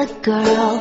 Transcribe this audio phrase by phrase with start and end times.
[0.00, 0.76] Catholic girl.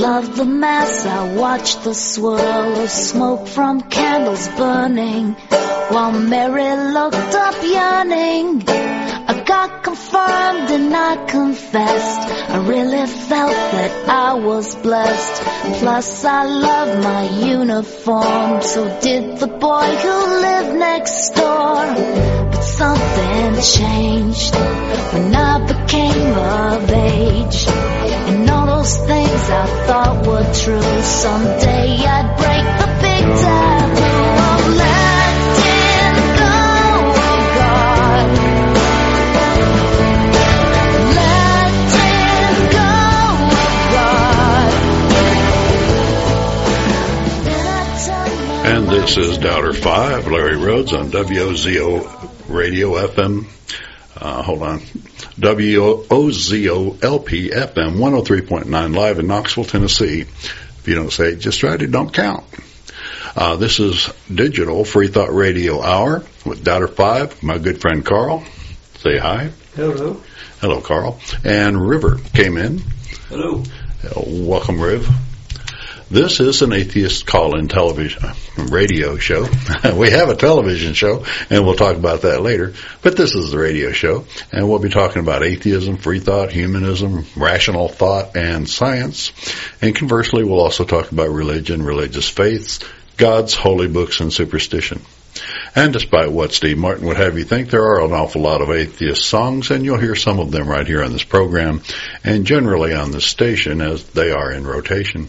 [0.00, 5.32] Love the mass, I watch the swirl of smoke from candles burning.
[5.90, 8.64] While Mary looked up yearning.
[8.66, 12.50] I got confirmed and I confessed.
[12.50, 15.42] I really felt that I was blessed.
[15.80, 18.62] Plus I love my uniform.
[18.62, 21.94] So did the boy who lived next door.
[22.50, 24.54] But something changed
[25.12, 27.68] when I became of age.
[28.26, 31.02] And all those things I thought were true.
[31.02, 36.52] Someday I'd break the big taboo of letting go
[37.32, 38.26] of God.
[41.16, 42.92] Letting go
[43.56, 44.68] of God.
[47.46, 53.46] Then I turned my And this is Doubter 5, Larry Rhodes on WOZO Radio FM.
[54.20, 54.82] Uh, hold on.
[55.38, 60.20] WOZO LP FM 103.9 live in Knoxville, Tennessee.
[60.20, 62.44] If you don't say it just right, it don't count.
[63.34, 68.44] Uh, this is Digital Free Thought Radio Hour with Doubter 5, my good friend Carl.
[68.98, 69.50] Say hi.
[69.74, 70.22] Hello.
[70.60, 71.18] Hello, Carl.
[71.42, 72.78] And River came in.
[73.28, 73.64] Hello.
[74.04, 75.08] Uh, Welcome, Riv.
[76.14, 78.22] This is an atheist call-in television
[78.56, 79.48] radio show.
[79.96, 82.72] we have a television show, and we'll talk about that later.
[83.02, 87.26] But this is the radio show, and we'll be talking about atheism, free thought, humanism,
[87.34, 89.32] rational thought, and science.
[89.82, 92.78] And conversely, we'll also talk about religion, religious faiths,
[93.16, 95.02] gods, holy books, and superstition.
[95.74, 98.70] And despite what Steve Martin would have you think, there are an awful lot of
[98.70, 101.82] atheist songs, and you'll hear some of them right here on this program,
[102.22, 105.26] and generally on this station as they are in rotation.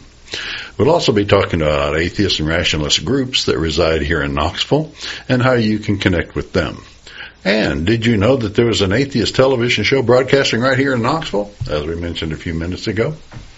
[0.78, 4.92] We'll also be talking about atheist and rationalist groups that reside here in Knoxville
[5.30, 6.84] and how you can connect with them.
[7.44, 11.04] And did you know that there was an atheist television show broadcasting right here in
[11.04, 13.14] Knoxville, as we mentioned a few minutes ago?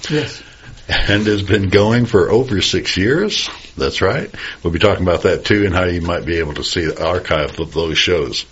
[0.10, 0.44] Yes.
[0.90, 3.50] and has been going for over six years.
[3.78, 4.34] That's right.
[4.64, 7.06] We'll be talking about that too and how you might be able to see the
[7.06, 8.46] archive of those shows.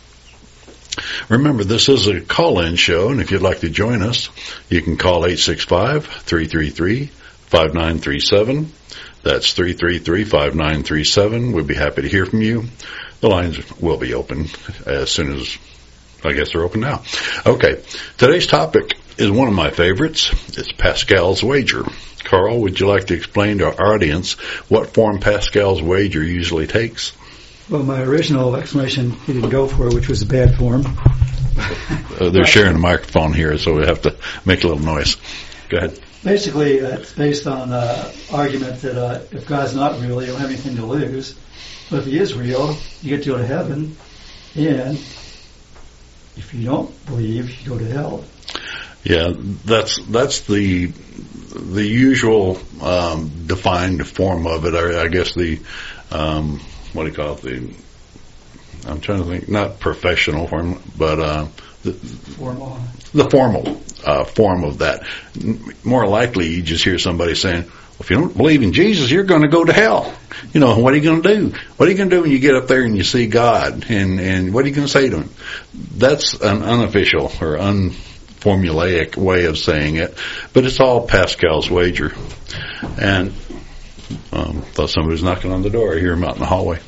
[1.28, 4.30] Remember, this is a call-in show, and if you'd like to join us,
[4.70, 5.26] you can call
[7.50, 8.68] 865-333-5937.
[9.24, 11.54] That's 333-5937.
[11.54, 12.66] We'd be happy to hear from you.
[13.22, 14.48] The lines will be open
[14.86, 15.58] as soon as,
[16.24, 17.02] I guess they're open now.
[17.46, 17.82] Okay.
[18.18, 20.32] Today's topic is one of my favorites.
[20.58, 21.84] It's Pascal's wager.
[22.24, 24.34] Carl, would you like to explain to our audience
[24.70, 27.14] what form Pascal's wager usually takes?
[27.70, 30.84] Well, my original explanation he didn't go for, which was a bad form.
[32.20, 35.18] Uh, they're sharing a microphone here, so we have to make a little noise.
[35.70, 36.00] Go ahead.
[36.26, 40.42] Basically, uh, it's based on the argument that uh, if God's not real, you don't
[40.42, 41.36] have anything to lose.
[41.92, 43.96] But if He is real, you get to go to heaven,
[44.56, 44.98] and
[46.36, 48.26] if you don't believe, you go to hell.
[49.04, 49.34] Yeah,
[49.66, 54.74] that's that's the the usual um, defined form of it.
[54.74, 55.60] I, I guess the
[56.10, 56.60] um,
[56.94, 57.42] what do you call it?
[57.42, 57.76] The
[58.88, 61.48] I'm trying to think, not professional form, but uh,
[61.84, 62.80] the, Formal.
[63.16, 65.08] The formal uh, form of that.
[65.84, 69.24] More likely, you just hear somebody saying, well, "If you don't believe in Jesus, you're
[69.24, 70.14] going to go to hell."
[70.54, 71.58] You know, what are you going to do?
[71.78, 73.86] What are you going to do when you get up there and you see God?
[73.90, 75.30] And and what are you going to say to him?
[75.74, 80.18] That's an unofficial or unformulaic way of saying it,
[80.54, 82.14] but it's all Pascal's wager.
[83.00, 83.34] And
[84.32, 85.96] um, thought somebody was knocking on the door.
[85.96, 86.80] I hear him out in the hallway.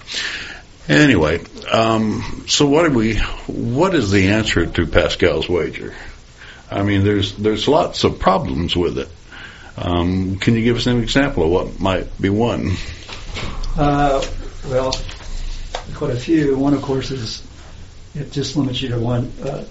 [0.89, 3.17] Anyway, um, so what we?
[3.47, 5.93] What is the answer to Pascal's wager?
[6.69, 9.09] I mean, there's there's lots of problems with it.
[9.78, 12.72] Um, can you give us an example of what might be one?
[13.78, 14.25] Uh,
[14.69, 14.91] well,
[15.94, 16.57] quite a few.
[16.57, 17.47] One, of course, is
[18.16, 19.66] it just limits you to one, uh,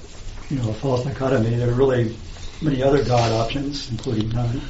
[0.48, 1.56] you know, a false dichotomy.
[1.56, 2.16] There are really
[2.62, 4.60] many other God options, including none.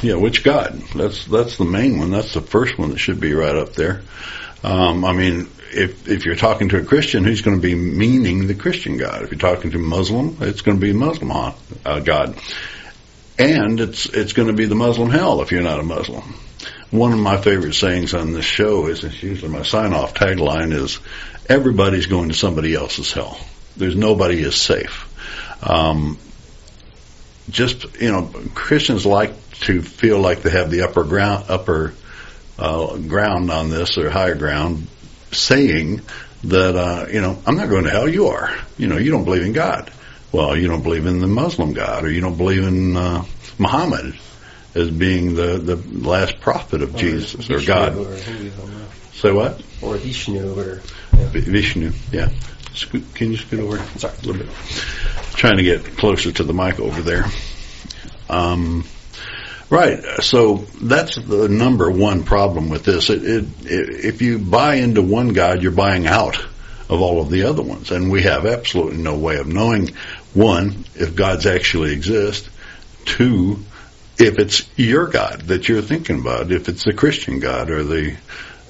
[0.00, 0.80] Yeah, which God?
[0.94, 2.10] That's that's the main one.
[2.10, 4.02] That's the first one that should be right up there.
[4.62, 8.46] Um, I mean, if if you're talking to a Christian, who's going to be meaning
[8.46, 9.22] the Christian God?
[9.22, 11.30] If you're talking to a Muslim, it's going to be Muslim
[11.84, 12.36] uh, God,
[13.38, 16.34] and it's it's going to be the Muslim hell if you're not a Muslim.
[16.90, 20.98] One of my favorite sayings on this show is, it's usually my sign-off tagline is,
[21.48, 23.38] "Everybody's going to somebody else's hell.
[23.76, 25.04] There's nobody is safe."
[25.62, 26.18] Um,
[27.50, 31.94] just you know, Christians like to feel like they have the upper ground, upper
[32.58, 34.86] uh, ground on this or higher ground,
[35.32, 36.00] saying
[36.44, 38.08] that uh, you know I'm not going to hell.
[38.08, 38.50] You are.
[38.76, 39.90] You know, you don't believe in God.
[40.32, 43.24] Well, you don't believe in the Muslim God, or you don't believe in uh,
[43.58, 44.18] Muhammad
[44.74, 47.96] as being the the last prophet of Jesus or God.
[47.96, 48.16] Or
[49.14, 49.60] Say what?
[49.82, 50.74] or Vishnu, or
[51.12, 51.92] V- Vishnu.
[52.12, 52.28] Yeah.
[53.14, 54.14] Can you scoot over Sorry.
[54.14, 54.54] a little bit?
[55.34, 57.24] Trying to get closer to the mic over there.
[58.30, 58.84] Um,
[59.70, 60.02] Right.
[60.20, 63.10] So that's the number one problem with this.
[63.10, 66.38] It, it, it, if you buy into one God, you're buying out
[66.88, 67.90] of all of the other ones.
[67.90, 69.88] And we have absolutely no way of knowing,
[70.32, 72.48] one, if gods actually exist,
[73.04, 73.58] two,
[74.18, 78.16] if it's your God that you're thinking about, if it's the Christian God or the,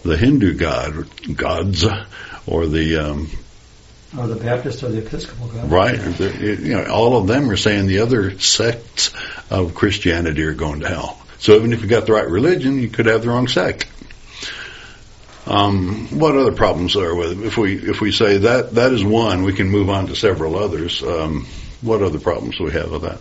[0.03, 1.85] the Hindu God, or gods,
[2.47, 3.31] or the, um,
[4.17, 5.71] Or the Baptist or the Episcopal God.
[5.71, 6.21] Right.
[6.41, 9.13] You know, all of them are saying the other sects
[9.51, 11.21] of Christianity are going to hell.
[11.39, 13.87] So even if you got the right religion, you could have the wrong sect.
[15.47, 17.47] Um, what other problems are with it?
[17.47, 20.57] If we if we say that that is one, we can move on to several
[20.57, 21.03] others.
[21.03, 21.47] Um,
[21.81, 23.21] what other problems do we have with that?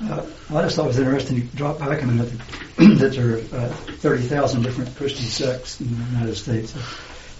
[0.00, 0.24] Uh,
[0.56, 2.32] I just thought it was interesting you drop back a minute
[2.76, 3.68] that there are uh,
[3.98, 6.74] 30,000 different Christian sects in the United States.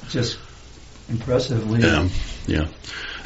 [0.03, 0.39] It's just
[1.13, 2.09] impressively Yeah,
[2.47, 2.69] yeah.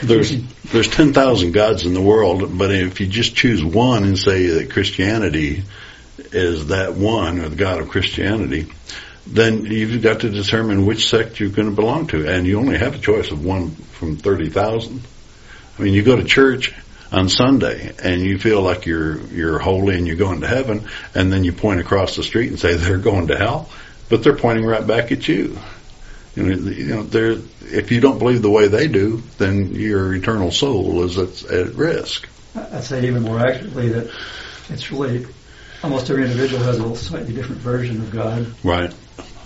[0.02, 4.18] There's there's ten thousand gods in the world, but if you just choose one and
[4.18, 5.62] say that Christianity
[6.18, 8.66] is that one or the God of Christianity,
[9.26, 12.76] then you've got to determine which sect you're going to belong to, and you only
[12.76, 15.00] have a choice of one from thirty thousand.
[15.78, 16.74] I mean, you go to church
[17.12, 21.32] on Sunday and you feel like you're you're holy and you're going to heaven, and
[21.32, 23.70] then you point across the street and say they're going to hell,
[24.10, 25.58] but they're pointing right back at you.
[26.36, 30.50] You know, you they're, if you don't believe the way they do, then your eternal
[30.50, 32.28] soul is at, at risk.
[32.54, 34.10] I'd say even more accurately that
[34.68, 35.26] it's really
[35.82, 38.46] almost every individual has a slightly different version of God.
[38.62, 38.94] Right.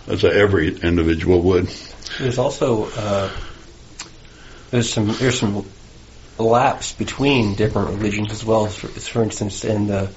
[0.09, 1.69] As every individual would.
[2.19, 3.31] There's also uh,
[4.71, 5.65] there's some there's some
[6.39, 8.67] lapse between different religions as well.
[8.67, 10.11] For, for instance, in the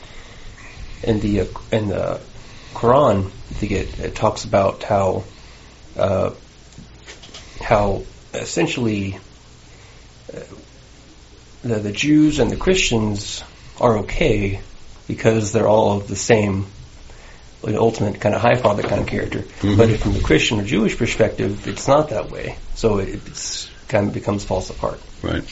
[1.03, 2.19] in the uh, in the
[2.73, 5.23] Quran, I think it, it talks about how
[5.97, 6.31] uh,
[7.63, 9.17] how essentially
[10.33, 10.39] uh,
[11.63, 13.43] the the Jews and the Christians
[13.79, 14.59] are okay
[15.07, 16.65] because they're all of the same
[17.61, 19.39] like ultimate kind of high father kind of character.
[19.39, 19.77] Mhm.
[19.77, 22.57] But from the Christian or Jewish perspective, it's not that way.
[22.75, 24.99] So it it's kind of becomes false apart.
[25.21, 25.43] Right.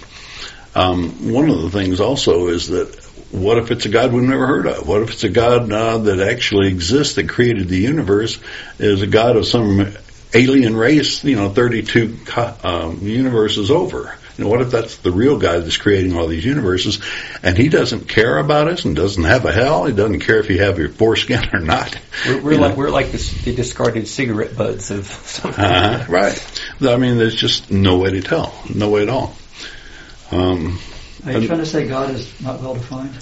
[0.75, 2.93] Um, one of the things also is that
[3.31, 4.87] what if it's a God we've never heard of?
[4.87, 8.39] What if it's a God uh, that actually exists that created the universe
[8.77, 9.93] is a God of some
[10.33, 12.17] alien race, you know, 32
[12.63, 14.15] um, universes over?
[14.37, 16.99] You know, what if that's the real guy that's creating all these universes
[17.43, 19.85] and he doesn't care about us and doesn't have a hell?
[19.85, 21.95] He doesn't care if you have your foreskin or not.
[22.25, 22.77] We're, we're like know?
[22.77, 25.63] we're like this, the discarded cigarette butts of something.
[25.63, 26.63] Uh-huh, right.
[26.81, 28.53] I mean, there's just no way to tell.
[28.73, 29.35] No way at all.
[30.31, 30.79] Um,
[31.25, 33.13] Are you trying to say God is not well defined?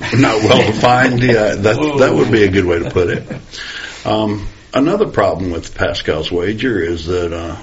[0.00, 1.22] not well defined.
[1.22, 4.06] Yeah, that that would be a good way to put it.
[4.06, 7.56] Um, another problem with Pascal's wager is that uh,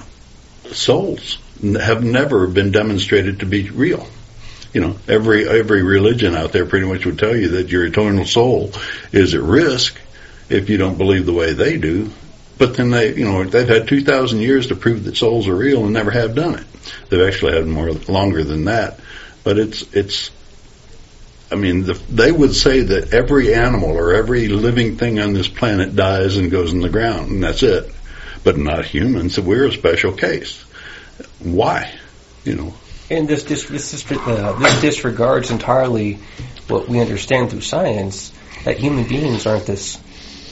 [0.72, 4.06] souls have never been demonstrated to be real.
[4.72, 8.24] You know, every every religion out there pretty much would tell you that your eternal
[8.24, 8.72] soul
[9.12, 10.00] is at risk
[10.48, 12.10] if you don't believe the way they do.
[12.58, 15.54] But then they, you know, they've had two thousand years to prove that souls are
[15.54, 16.66] real and never have done it.
[17.08, 18.98] They've actually had more longer than that.
[19.44, 20.30] But it's it's
[21.54, 25.46] I mean, the, they would say that every animal or every living thing on this
[25.46, 27.94] planet dies and goes in the ground, and that's it.
[28.42, 29.38] But not humans.
[29.38, 30.60] We're a special case.
[31.38, 31.94] Why?
[32.42, 32.74] You know.
[33.08, 36.18] And this this this, uh, this disregards entirely
[36.66, 38.32] what we understand through science
[38.64, 40.00] that human beings aren't this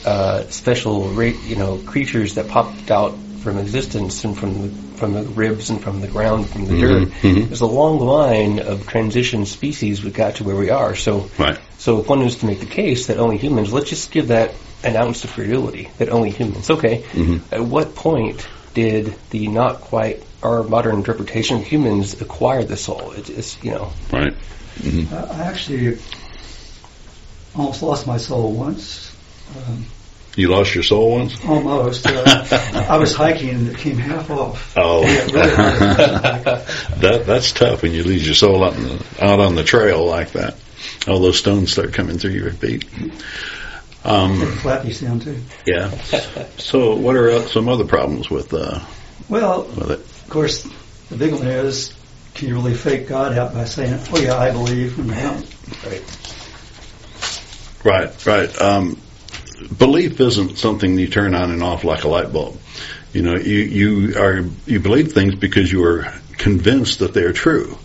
[0.05, 5.23] uh, special you know creatures that popped out from existence and from the from the
[5.23, 7.09] ribs and from the ground from the dirt.
[7.21, 7.47] mhm.
[7.47, 10.95] There's a long line of transition species we got to where we are.
[10.95, 11.57] So Right.
[11.77, 14.53] so if one was to make the case that only humans, let's just give that
[14.81, 16.69] an ounce of credulity that only humans.
[16.69, 17.41] Okay, Mhm.
[17.51, 23.11] at what point did the not quite our modern interpretation of humans acquire the soul?
[23.17, 24.33] It's, it's you know Right.
[25.11, 25.97] I I actually
[27.57, 29.11] almost lost my soul once.
[29.57, 29.85] Um,
[30.35, 31.37] You lost your soul once.
[31.45, 32.07] almost.
[32.07, 34.73] Uh, I was hiking and it came half off.
[34.75, 35.33] Oh, Yeah, really.
[37.01, 40.03] that that's tough when you lose your soul out, in the, out on the trail
[40.05, 40.55] like that.
[41.07, 42.85] All those stones start coming through your feet.
[44.05, 45.37] Um, Flappy sound too.
[45.65, 45.89] yeah.
[46.57, 48.79] So, what are some other problems with uh,
[49.29, 49.99] Well, with it?
[49.99, 50.63] of course,
[51.09, 51.93] the big one is,
[52.33, 55.45] can you really fake God out by saying, "Oh yeah, I believe," you don't?
[55.85, 56.03] right.
[57.85, 58.61] Right, right.
[58.61, 58.99] Um,
[59.77, 62.59] belief isn't something you turn on and off like a light bulb.
[63.13, 67.33] You know, you you are you believe things because you are convinced that they are
[67.33, 67.77] true,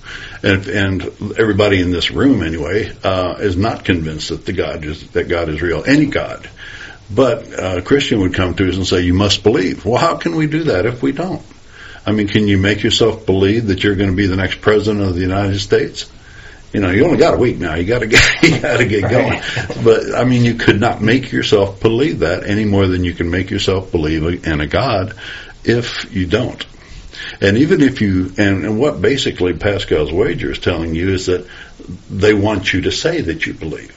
[0.42, 1.02] and and
[1.38, 5.48] everybody in this room anyway uh, is not convinced that the God is that God
[5.50, 5.84] is real.
[5.84, 6.48] Any God,
[7.14, 10.16] but uh, a Christian would come to us and say, "You must believe." Well, how
[10.16, 11.44] can we do that if we don't?
[12.06, 15.04] I mean, can you make yourself believe that you're going to be the next president
[15.04, 16.10] of the United States?
[16.72, 17.75] You know, you only got a week now.
[17.76, 19.40] You got to get you got to get going.
[19.84, 23.30] But I mean, you could not make yourself believe that any more than you can
[23.30, 25.14] make yourself believe in a God
[25.64, 26.64] if you don't.
[27.40, 31.46] And even if you, and, and what basically Pascal's wager is telling you is that
[32.10, 33.94] they want you to say that you believe.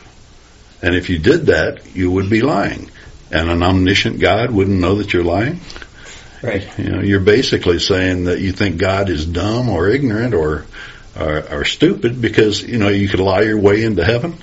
[0.81, 2.89] And if you did that, you would be lying.
[3.31, 5.59] And an omniscient God wouldn't know that you're lying.
[6.41, 6.67] Right.
[6.77, 10.65] You know, you're basically saying that you think God is dumb or ignorant or,
[11.27, 14.37] or, or stupid because, you know, you could lie your way into heaven.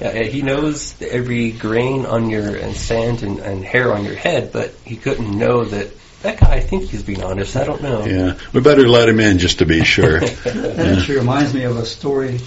[0.00, 4.52] Yeah, he knows every grain on your and sand and, and hair on your head,
[4.52, 5.90] but he couldn't know that
[6.22, 6.54] that guy.
[6.54, 7.54] I think he's being honest.
[7.56, 8.04] I don't know.
[8.04, 10.20] Yeah, we better let him in just to be sure.
[10.20, 12.40] That actually reminds me of a story.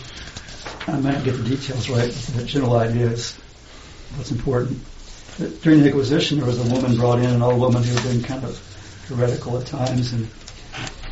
[0.88, 3.36] I might not get the details right, but the general idea is
[4.16, 4.80] what's important.
[5.38, 8.04] That During the Inquisition, there was a woman brought in, an old woman who had
[8.04, 8.60] been kind of
[9.08, 10.28] heretical at times and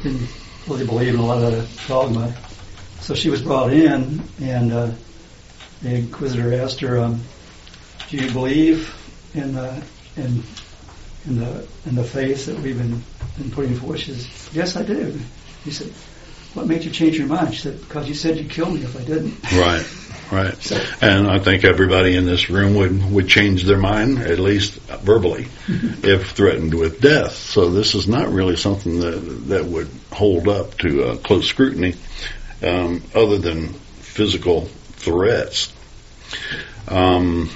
[0.01, 0.27] didn't
[0.67, 2.33] really believe in a lot of the dogma.
[3.05, 4.89] So she was brought in, and uh,
[5.83, 7.21] the Inquisitor asked her, um,
[8.09, 8.95] "Do you believe
[9.35, 9.83] in the
[10.17, 10.41] in
[11.27, 13.03] in the in the faith that we've been
[13.37, 15.19] been putting forth?" She says, "Yes, I do."
[15.63, 15.89] He said,
[16.55, 18.99] "What made you change your mind?" She said, "Because you said you'd kill me if
[18.99, 19.85] I didn't." Right,
[20.31, 21.03] right.
[21.03, 25.45] And I think everybody in this room would, would change their mind, at least verbally,
[25.67, 27.35] if threatened with death.
[27.35, 29.19] So this is not really something that,
[29.49, 31.93] that would hold up to uh, close scrutiny,
[32.65, 35.71] um, other than physical threats.
[36.87, 37.49] Um,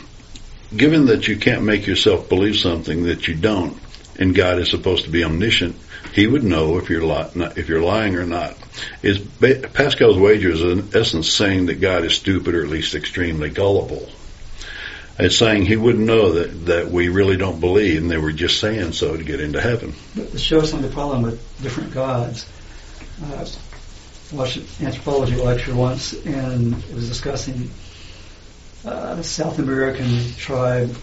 [0.75, 3.77] given that you can't make yourself believe something that you don't,
[4.17, 5.75] and God is supposed to be omniscient,
[6.13, 8.57] He would know if you're li- not, if you're lying or not.
[9.01, 12.95] Is ba- Pascal's wager is in essence saying that God is stupid or at least
[12.95, 14.09] extremely gullible.
[15.17, 18.59] It's saying He wouldn't know that that we really don't believe, and they were just
[18.59, 19.93] saying so to get into heaven.
[20.15, 22.45] But to show some the problem with different gods,
[23.23, 23.45] uh,
[24.31, 27.69] watched an anthropology lecture once, and it was discussing
[28.85, 30.95] uh, a South American tribe.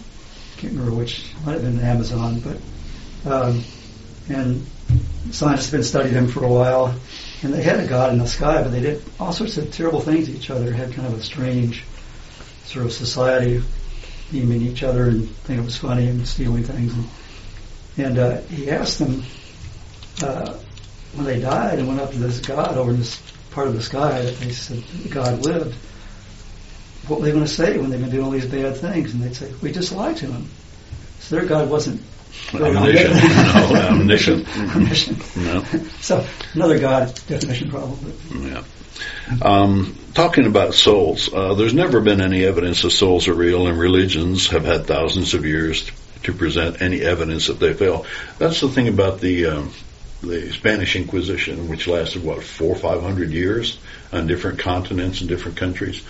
[0.59, 1.25] Can't remember which.
[1.45, 3.62] Might have been the Amazon, but um,
[4.28, 4.66] and
[5.30, 6.95] scientists have been studying them for a while,
[7.42, 10.00] and they had a god in the sky, but they did all sorts of terrible
[10.00, 10.73] things to each other.
[10.73, 11.85] Had kind of a strange
[12.64, 13.62] sort of society,
[14.30, 16.92] deeming each other and thinking it was funny and stealing things.
[16.95, 19.23] And, and uh, he asked them
[20.23, 20.56] uh,
[21.16, 23.20] when they died and went up to this god over in this
[23.50, 25.75] part of the sky that they said God lived.
[27.08, 29.14] What were they going to say when they've been doing all these bad things?
[29.14, 30.49] And they'd say, "We just lied to him."
[31.20, 32.02] So their God wasn't
[32.54, 33.14] Omniscient.
[33.73, 34.58] no, omniscient.
[34.76, 35.37] Omniscient.
[35.37, 35.64] No.
[36.00, 38.12] So another God definition problem.
[38.40, 38.62] Yeah.
[39.42, 43.78] Um, talking about souls, uh, there's never been any evidence that souls are real, and
[43.78, 45.90] religions have had thousands of years
[46.23, 48.06] to present any evidence that they fail.
[48.38, 49.73] That's the thing about the um,
[50.23, 53.78] the Spanish Inquisition, which lasted what four or five hundred years
[54.12, 56.02] on different continents and different countries.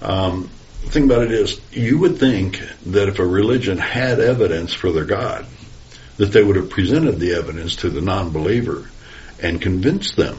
[0.00, 0.50] Um,
[0.84, 4.90] the thing about it is, you would think that if a religion had evidence for
[4.90, 5.46] their God,
[6.16, 8.90] that they would have presented the evidence to the non-believer
[9.40, 10.36] and convinced them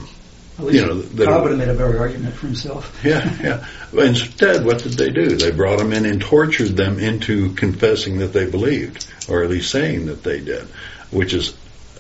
[0.60, 3.02] at least You know, that- God would have made a better argument for himself.
[3.04, 3.66] yeah, yeah.
[3.92, 5.36] But Instead, what did they do?
[5.36, 9.72] They brought them in and tortured them into confessing that they believed, or at least
[9.72, 10.66] saying that they did,
[11.10, 11.56] which is,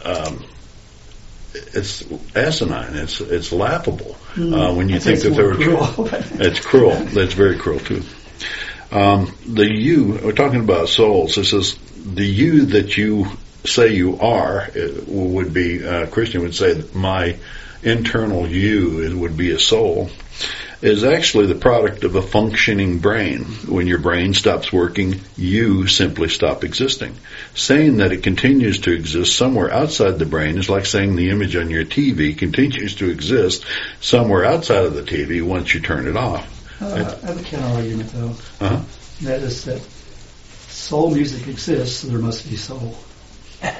[0.05, 0.43] um,
[1.53, 2.03] it's
[2.36, 2.95] asinine.
[2.95, 5.55] It's it's laughable uh, when you think that they more were.
[5.55, 6.10] cruel,
[6.41, 6.95] It's cruel.
[6.95, 8.03] That's very cruel too.
[8.91, 11.38] Um, the you, we're talking about souls.
[11.38, 13.25] It says the you that you
[13.65, 17.38] say you are it would be uh, Christian would say my
[17.81, 20.10] internal you is, would be a soul
[20.83, 23.45] is actually the product of a functioning brain.
[23.69, 27.15] When your brain stops working, you simply stop existing.
[27.55, 31.55] Saying that it continues to exist somewhere outside the brain is like saying the image
[31.55, 33.65] on your TV continues to exist
[34.01, 36.49] somewhere outside of the TV once you turn it off.
[36.81, 38.35] Uh, I have a counter argument though.
[38.59, 38.81] Uh-huh.
[39.21, 39.81] That is that
[40.69, 42.97] soul music exists, so there must be soul.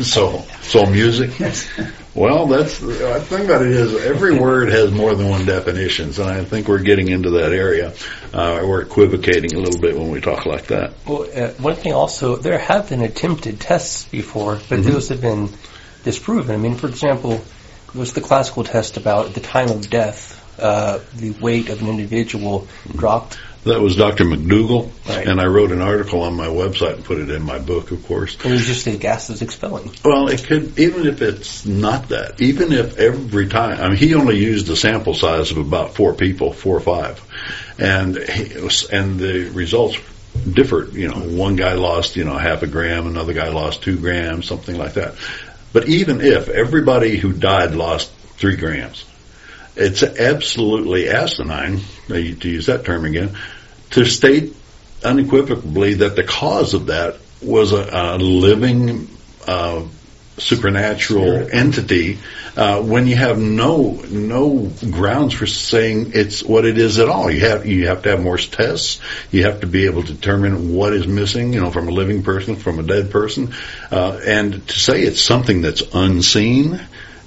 [0.00, 1.38] So, soul music.
[1.38, 1.68] Yes.
[2.18, 6.18] Well, that's the thing about it is every word has more than one definition, and
[6.28, 7.94] I think we're getting into that area.
[8.34, 10.94] Uh, we're equivocating a little bit when we talk like that.
[11.06, 15.50] Well, uh, one thing also, there have been attempted tests before, but those have been
[16.02, 16.56] disproven.
[16.56, 17.40] I mean, for example,
[17.94, 21.88] was the classical test about at the time of death, uh, the weight of an
[21.88, 23.38] individual dropped.
[23.64, 24.24] That was Dr.
[24.24, 25.26] MacDougall, Right.
[25.26, 28.06] and I wrote an article on my website and put it in my book, of
[28.06, 28.36] course.
[28.44, 29.90] It was just the gases expelling.
[30.04, 34.14] Well, it could, even if it's not that, even if every time, I mean, he
[34.14, 37.20] only used a sample size of about four people, four or five,
[37.78, 38.54] and he,
[38.92, 39.98] and the results
[40.50, 40.94] differed.
[40.94, 44.46] You know, one guy lost, you know, half a gram, another guy lost two grams,
[44.46, 45.14] something like that.
[45.72, 49.04] But even if everybody who died lost three grams,
[49.76, 53.36] it's absolutely asinine, to use that term again,
[53.90, 54.54] to state
[55.04, 59.08] unequivocally that the cause of that was a, a living
[59.46, 59.84] uh,
[60.38, 61.54] supernatural Spirit.
[61.54, 62.18] entity
[62.56, 67.30] uh, when you have no no grounds for saying it's what it is at all.
[67.30, 69.00] You have you have to have more tests.
[69.30, 72.22] You have to be able to determine what is missing, you know, from a living
[72.22, 73.54] person, from a dead person,
[73.90, 76.80] uh, and to say it's something that's unseen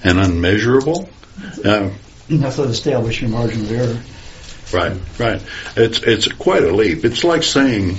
[0.03, 1.10] and unmeasurable.
[1.63, 1.91] Uh,
[2.39, 4.01] That's establish your margin of error.
[4.73, 5.41] Right, right.
[5.75, 7.03] It's it's quite a leap.
[7.03, 7.97] It's like saying,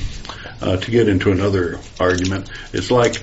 [0.61, 3.23] uh, to get into another argument, it's like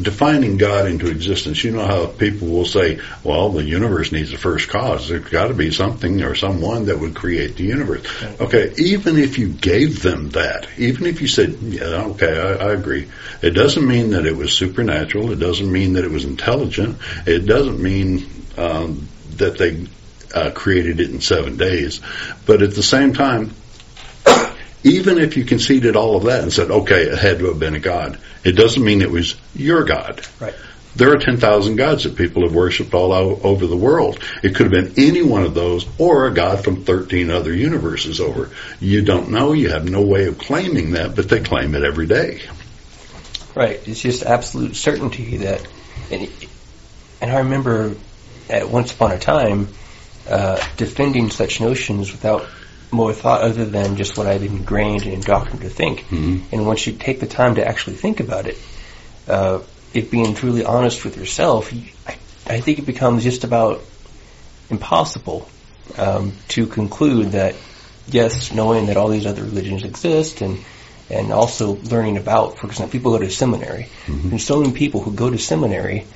[0.00, 1.62] defining God into existence.
[1.62, 5.08] You know how people will say, "Well, the universe needs a first cause.
[5.08, 8.04] There's got to be something or someone that would create the universe."
[8.40, 12.72] Okay, even if you gave them that, even if you said, "Yeah, okay, I, I
[12.72, 13.08] agree,"
[13.42, 15.32] it doesn't mean that it was supernatural.
[15.32, 16.98] It doesn't mean that it was intelligent.
[17.26, 19.86] It doesn't mean um, that they
[20.34, 22.00] uh, created it in seven days.
[22.46, 23.54] But at the same time,
[24.82, 27.74] even if you conceded all of that and said, okay, it had to have been
[27.74, 30.20] a God, it doesn't mean it was your God.
[30.38, 30.54] Right.
[30.96, 34.20] There are 10,000 gods that people have worshipped all over the world.
[34.44, 38.20] It could have been any one of those or a God from 13 other universes
[38.20, 38.50] over.
[38.78, 39.54] You don't know.
[39.54, 42.42] You have no way of claiming that, but they claim it every day.
[43.56, 43.80] Right.
[43.88, 45.66] It's just absolute certainty that,
[46.12, 46.30] and,
[47.20, 47.96] and I remember
[48.48, 49.68] at once upon a time
[50.28, 52.46] uh, defending such notions without
[52.90, 56.10] more thought other than just what I've been ingrained and indoctrinated to think.
[56.52, 58.58] And once you take the time to actually think about it,
[59.28, 59.60] uh,
[59.92, 61.72] it being truly honest with yourself,
[62.06, 62.16] I,
[62.46, 63.82] I think it becomes just about
[64.70, 65.48] impossible
[65.98, 67.54] um, to conclude that
[68.06, 70.58] yes, knowing that all these other religions exist and
[71.10, 73.88] and also learning about, for example, people go to seminary.
[74.08, 76.06] There's so many people who go to seminary,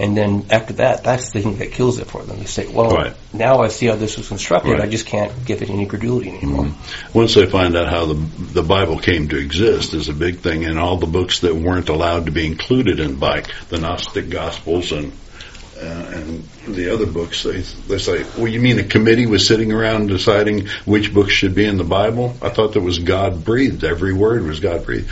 [0.00, 2.38] and then after that, that's the thing that kills it for them.
[2.38, 3.14] They say, "Well, Right.
[3.32, 4.72] now I see how this was constructed.
[4.72, 4.80] Right.
[4.80, 7.18] I just can't give it any credulity anymore." Mm-hmm.
[7.18, 10.64] Once they find out how the the Bible came to exist is a big thing,
[10.64, 14.92] and all the books that weren't allowed to be included in by the Gnostic Gospels
[14.92, 15.12] and
[15.80, 19.72] uh, and the other books, they they say, "Well, you mean a committee was sitting
[19.72, 22.34] around deciding which books should be in the Bible?
[22.42, 23.84] I thought that was God breathed.
[23.84, 25.10] Every word was God breathed."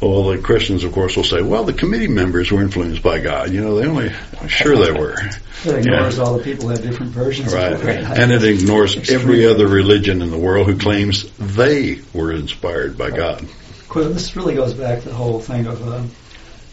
[0.00, 3.50] Well, the Christians, of course, will say, "Well, the committee members were influenced by God.
[3.50, 4.12] You know, they only
[4.48, 5.16] sure they were."
[5.64, 7.52] It ignores all the people have different versions.
[7.54, 7.72] Right.
[7.72, 9.20] And it ignores Extreme.
[9.20, 13.46] every other religion in the world who claims they were inspired by God.
[13.94, 16.10] Well, this really goes back to the whole thing of um,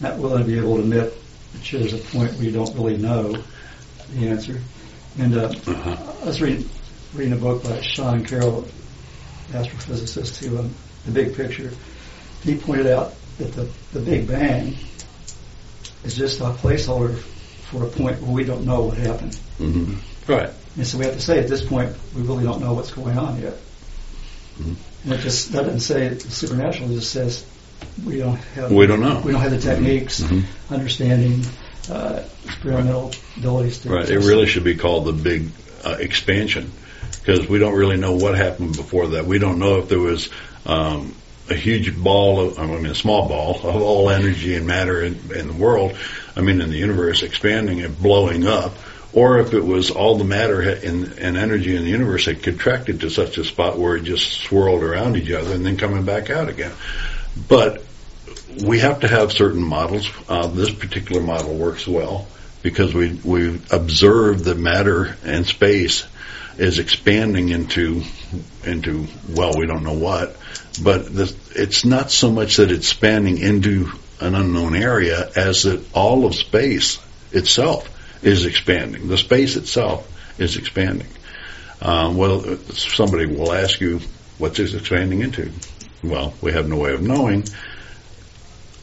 [0.02, 1.21] not willing to be able to admit
[1.54, 3.38] that is a point where you don't really know
[4.14, 4.60] the answer.
[5.20, 5.98] And uh, Uh-huh.
[6.24, 6.70] I was reading,
[7.14, 8.68] reading a book by Sean Carroll,
[9.52, 10.74] astrophysicist, who um,
[11.06, 11.72] the big picture.
[12.44, 14.76] He pointed out that the, the Big Bang
[16.04, 19.36] is just a placeholder for a point where we don't know what happened.
[19.58, 19.96] hmm
[20.28, 20.50] Right.
[20.78, 23.18] And so we have to say at this point we really don't know what's going
[23.18, 23.54] on yet.
[24.60, 24.76] Mhm.
[25.04, 26.92] And it just that doesn't say it's supernatural.
[26.92, 27.46] It just says
[28.06, 29.22] we don't have We don't know.
[29.24, 30.44] we don't have the techniques, Mhm.
[30.70, 31.46] understanding,
[31.90, 33.80] uh, experimental abilities.
[33.80, 34.10] To Right.
[34.10, 35.50] It really should be called the big
[35.84, 36.72] uh, expansion
[37.24, 39.26] because we don't really know what happened before that.
[39.26, 40.30] We don't know if there was
[40.66, 41.16] um,
[41.50, 45.20] a huge ball of, I mean, a small ball of all energy and matter in,
[45.36, 45.98] in the world.
[46.36, 48.76] I mean, in the universe expanding and blowing up.
[49.14, 53.10] Or if it was all the matter and energy in the universe had contracted to
[53.10, 56.48] such a spot where it just swirled around each other and then coming back out
[56.48, 56.72] again.
[57.48, 57.84] But
[58.64, 60.10] we have to have certain models.
[60.28, 62.28] Uh, this particular model works well
[62.62, 66.06] because we we observe that matter and space
[66.58, 68.04] is expanding into
[68.64, 70.36] into well we don't know what,
[70.82, 71.08] but
[71.56, 76.36] it's not so much that it's expanding into an unknown area as that all of
[76.36, 77.00] space
[77.32, 77.88] itself
[78.24, 79.08] is expanding.
[79.08, 80.08] The space itself
[80.40, 81.08] is expanding.
[81.82, 84.00] Um, well, somebody will ask you,
[84.38, 85.52] what's this expanding into?
[86.04, 87.46] Well, we have no way of knowing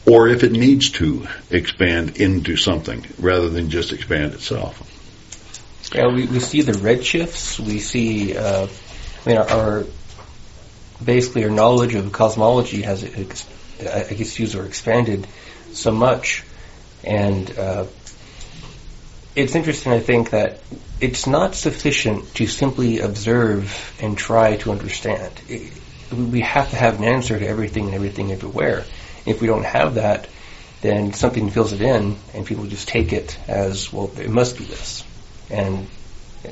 [0.09, 4.85] or if it needs to expand into something rather than just expand itself.
[5.93, 7.59] Yeah, we, we see the redshifts.
[7.59, 8.67] We see, uh,
[9.25, 9.85] I mean, our, our
[11.03, 13.47] basically our knowledge of cosmology has, ex-
[13.79, 15.27] I guess, used or expanded
[15.73, 16.43] so much,
[17.03, 17.85] and uh,
[19.35, 19.93] it's interesting.
[19.93, 20.59] I think that
[20.99, 25.31] it's not sufficient to simply observe and try to understand.
[26.11, 28.85] We have to have an answer to everything and everything everywhere.
[29.25, 30.27] If we don't have that,
[30.81, 34.11] then something fills it in, and people just take it as well.
[34.17, 35.03] It must be this,
[35.49, 35.87] and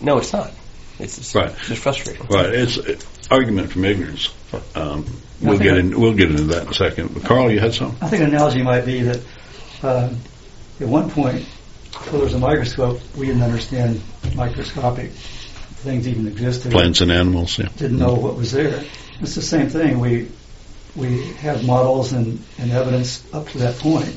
[0.01, 0.51] no, it's not.
[0.99, 1.55] It's, it's Right.
[1.65, 2.25] just frustrating.
[2.27, 2.53] Right.
[2.53, 2.97] It's uh,
[3.29, 4.33] argument from ignorance.
[4.75, 5.05] Um,
[5.41, 7.13] we'll get in, we'll get into that in a second.
[7.13, 7.95] But Carl, you had some.
[8.01, 9.21] I think an analogy might be that
[9.83, 10.17] um,
[10.79, 11.45] at one point,
[11.91, 14.01] before there was a microscope, we didn't understand
[14.35, 16.71] microscopic things even existed.
[16.71, 17.57] Plants and animals.
[17.59, 17.69] Yeah.
[17.77, 18.83] Didn't know what was there.
[19.19, 19.99] It's the same thing.
[19.99, 20.29] We
[20.95, 24.15] we have models and, and evidence up to that point.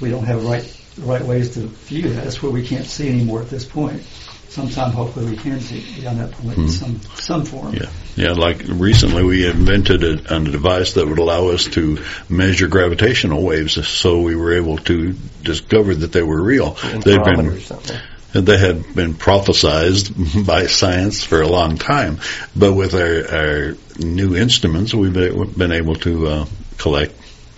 [0.00, 0.62] We don't have right
[0.96, 2.24] the right ways to view that.
[2.24, 4.02] That's where we can't see anymore at this point.
[4.48, 6.68] Sometime, hopefully, we can see beyond that point in mm-hmm.
[6.68, 7.74] some some form.
[7.74, 8.32] Yeah, yeah.
[8.32, 13.86] Like recently, we invented a, a device that would allow us to measure gravitational waves,
[13.88, 16.72] so we were able to discover that they were real.
[16.72, 17.98] They've been or something.
[18.32, 22.18] They had been prophesized by science for a long time,
[22.56, 26.46] but with our, our new instruments, we've been able to uh,
[26.78, 27.14] collect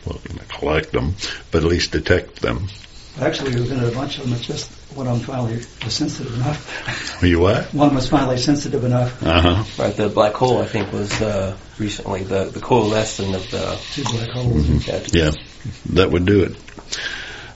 [0.07, 1.15] well, collect them,
[1.51, 2.69] but at least detect them.
[3.21, 4.33] Actually, we've been at a bunch of them.
[4.33, 7.23] It's just one of them finally was sensitive enough.
[7.23, 7.73] You what?
[7.73, 9.83] One was finally sensitive enough Uh huh.
[9.83, 14.03] Right, the black hole I think was uh, recently the the coalescing of the to
[14.11, 14.89] black holes.
[14.89, 15.31] yeah, Yeah,
[15.91, 16.57] that would do it.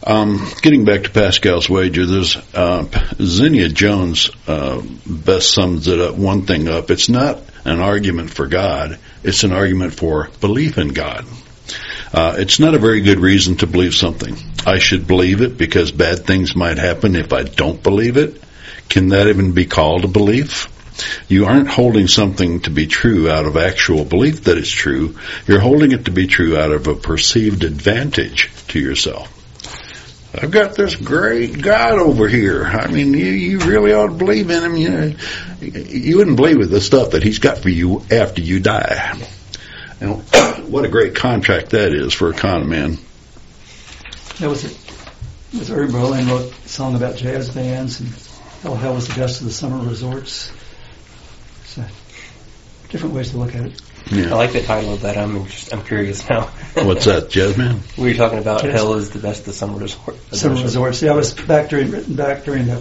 [0.05, 2.87] Um, getting back to Pascal's wager, there's uh,
[3.21, 6.15] Zinnia Jones uh, best sums it up.
[6.15, 6.91] One thing up.
[6.91, 8.99] It's not an argument for God.
[9.25, 11.27] It's an argument for belief in God.
[12.13, 14.37] Uh, it's not a very good reason to believe something.
[14.65, 18.43] I should believe it because bad things might happen if I don't believe it.
[18.89, 20.69] Can that even be called a belief?
[21.29, 25.17] You aren't holding something to be true out of actual belief that it's true.
[25.47, 29.38] You're holding it to be true out of a perceived advantage to yourself.
[30.40, 32.64] I've got this great God over here.
[32.64, 34.77] I mean, you, you really ought to believe in him.
[34.77, 35.14] You, know,
[35.61, 39.20] you wouldn't believe the stuff that he's got for you after you die.
[40.01, 40.22] And
[40.70, 42.98] what a great contract that is for a con man.
[44.38, 44.79] That was it.
[45.53, 48.09] It was Irving Berlin wrote a song about jazz bands and
[48.62, 50.53] how hell was the best of the summer resorts.
[51.64, 51.85] So,
[52.90, 53.83] different ways to look at it.
[54.11, 55.16] I like the title of that.
[55.18, 56.47] I'm interest, I'm curious now.
[56.75, 57.81] What's that, Jazzman?
[57.99, 58.73] We were talking about Yes.
[58.75, 60.16] hell is the best of the summer resort.
[60.35, 61.03] Summer resorts.
[61.03, 62.77] Yeah, it was back during written back during the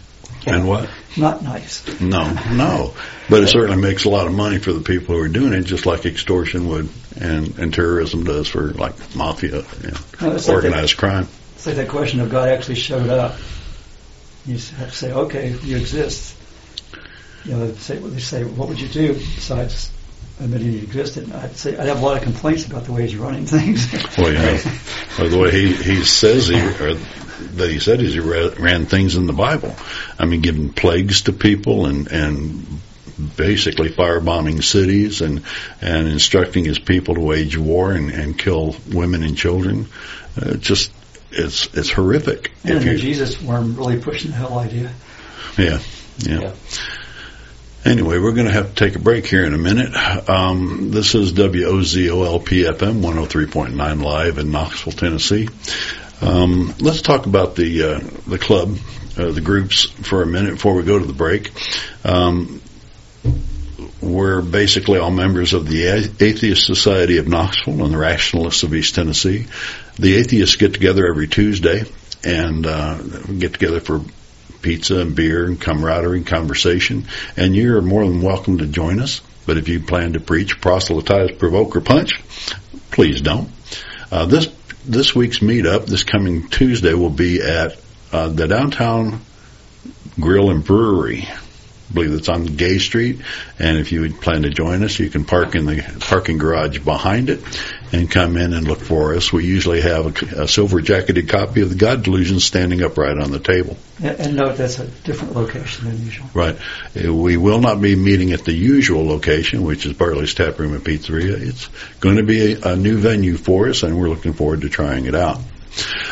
[0.47, 1.83] and what Not nice.
[2.01, 2.95] No, no.
[3.31, 5.63] But it certainly makes a lot of money for the people who are doing it,
[5.63, 10.57] just like extortion would and, and terrorism does for like mafia, know, No, it's like
[10.57, 11.27] organized crime.
[11.55, 13.39] It's like that question of God actually showed up.
[14.45, 16.37] You have to say, okay, you exist.
[17.47, 19.91] You know, say, they say, what would you do besides
[20.41, 21.25] admitting you existed?
[21.25, 23.91] And I'd say, I'd have a lot of complaints about the way he's running things.
[24.19, 24.61] Well, you know,
[25.21, 29.15] or the way he, he says he, or that he said is he ran things
[29.17, 29.75] in the Bible.
[30.19, 32.81] I mean, giving plagues to people and, and
[33.37, 35.43] basically firebombing cities and,
[35.81, 39.89] and instructing his people to wage war and, and kill women and children.
[40.41, 40.93] Uh, just,
[41.31, 42.53] it's, it's horrific.
[42.65, 44.91] and If the you- Jesus worm really pushing the hell idea.
[45.57, 45.79] Yeah,
[46.19, 46.41] yeah.
[46.41, 46.55] Yeah.
[47.87, 49.95] Anyway, we're going to have to take a break here in a minute.
[50.29, 55.49] Um, this is WOZOLP FM 103.9 live in Knoxville, Tennessee.
[56.21, 58.77] Um, let's talk about the uh, the club,
[59.17, 61.53] uh, the groups for a minute before we go to the break.
[62.05, 62.61] Um,
[64.03, 65.87] we're basically all members of the
[66.19, 69.47] Atheist Society of Knoxville and the Rationalists of East Tennessee.
[69.95, 71.85] The atheists get together every Tuesday
[72.25, 74.01] and uh, get together for
[74.67, 77.05] pizza and beer and camaraderie and conversation.
[77.37, 79.21] And you're more than welcome to join us.
[79.47, 82.21] But if you plan to preach, proselytize, provoke, or punch,
[82.91, 83.49] please don't.
[84.11, 84.49] Uh, this
[84.85, 87.79] this week's meetup, this coming Tuesday, will be at
[88.11, 89.21] uh, the downtown
[90.19, 91.29] Grill and Brewery.
[91.89, 93.21] I believe it's on Gay Street.
[93.59, 96.79] And if you would plan to join us, you can park in the parking garage
[96.81, 97.43] behind it
[97.93, 99.33] and come in and look for us.
[99.33, 103.31] We usually have a, a silver jacketed copy of the God Delusion standing upright on
[103.31, 103.77] the table.
[104.03, 106.27] And, and note that's a different location than usual.
[106.35, 106.57] Right.
[106.97, 110.75] Uh, We will not be meeting at the usual location, which is Barley's Tap Room
[110.75, 111.41] and Pizzeria.
[111.41, 111.69] It's
[112.01, 115.07] going to be a, a new venue for us, and we're looking forward to trying
[115.07, 115.39] it out.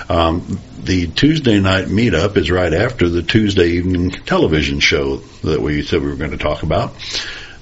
[0.08, 5.82] Um, the Tuesday night meetup is right after the Tuesday evening television show that we
[5.82, 6.94] said we were going to talk about.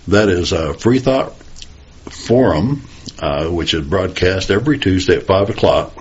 [0.09, 1.35] That is a Free Thought
[2.11, 2.83] Forum,
[3.21, 5.93] uh, which is broadcast every Tuesday at 5 o'clock.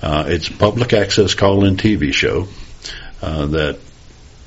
[0.00, 2.48] Uh, it's a public access call-in TV show
[3.22, 3.78] uh, that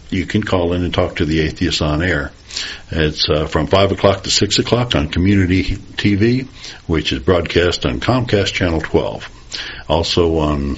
[0.09, 2.31] you can call in and talk to the atheists on air.
[2.91, 6.47] It's uh, from 5 o'clock to 6 o'clock on Community TV,
[6.87, 9.36] which is broadcast on Comcast Channel 12.
[9.87, 10.77] Also on,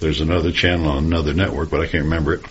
[0.00, 2.42] there's another channel on another network, but I can't remember it.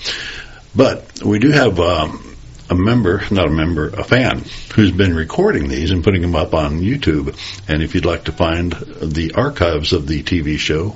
[0.75, 2.35] But we do have um,
[2.69, 4.43] a member, not a member, a fan
[4.75, 7.35] who's been recording these and putting them up on YouTube.
[7.67, 10.95] And if you'd like to find the archives of the TV show,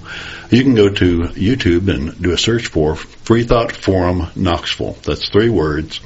[0.49, 4.97] you can go to YouTube and do a search for Free Thought Forum Knoxville.
[5.03, 6.01] That's three words,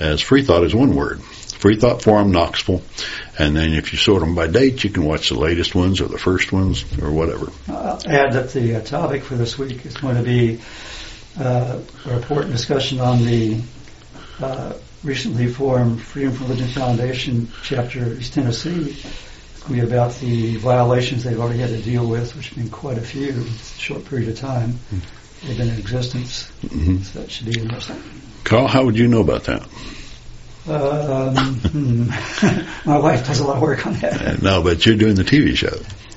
[0.00, 1.20] as Free Thought is one word.
[1.66, 2.80] Free Thought Forum Knoxville.
[3.40, 6.06] And then if you sort them by date, you can watch the latest ones or
[6.06, 7.50] the first ones or whatever.
[7.66, 10.60] I'll add that the uh, topic for this week is going to be
[11.36, 13.60] uh, a report and discussion on the
[14.40, 18.90] uh, recently formed Freedom from Religion Foundation chapter East Tennessee.
[18.92, 22.58] It's going to be about the violations they've already had to deal with, which have
[22.58, 24.78] been quite a few in a short period of time.
[25.44, 27.04] They've been in existence, Mhm.
[27.04, 27.96] so that should be interesting.
[28.44, 29.66] Carl, how would you know about that?
[30.68, 32.08] Um, hmm.
[32.88, 34.20] My wife does a lot of work on that.
[34.20, 35.76] Uh, No, but you're doing the TV show.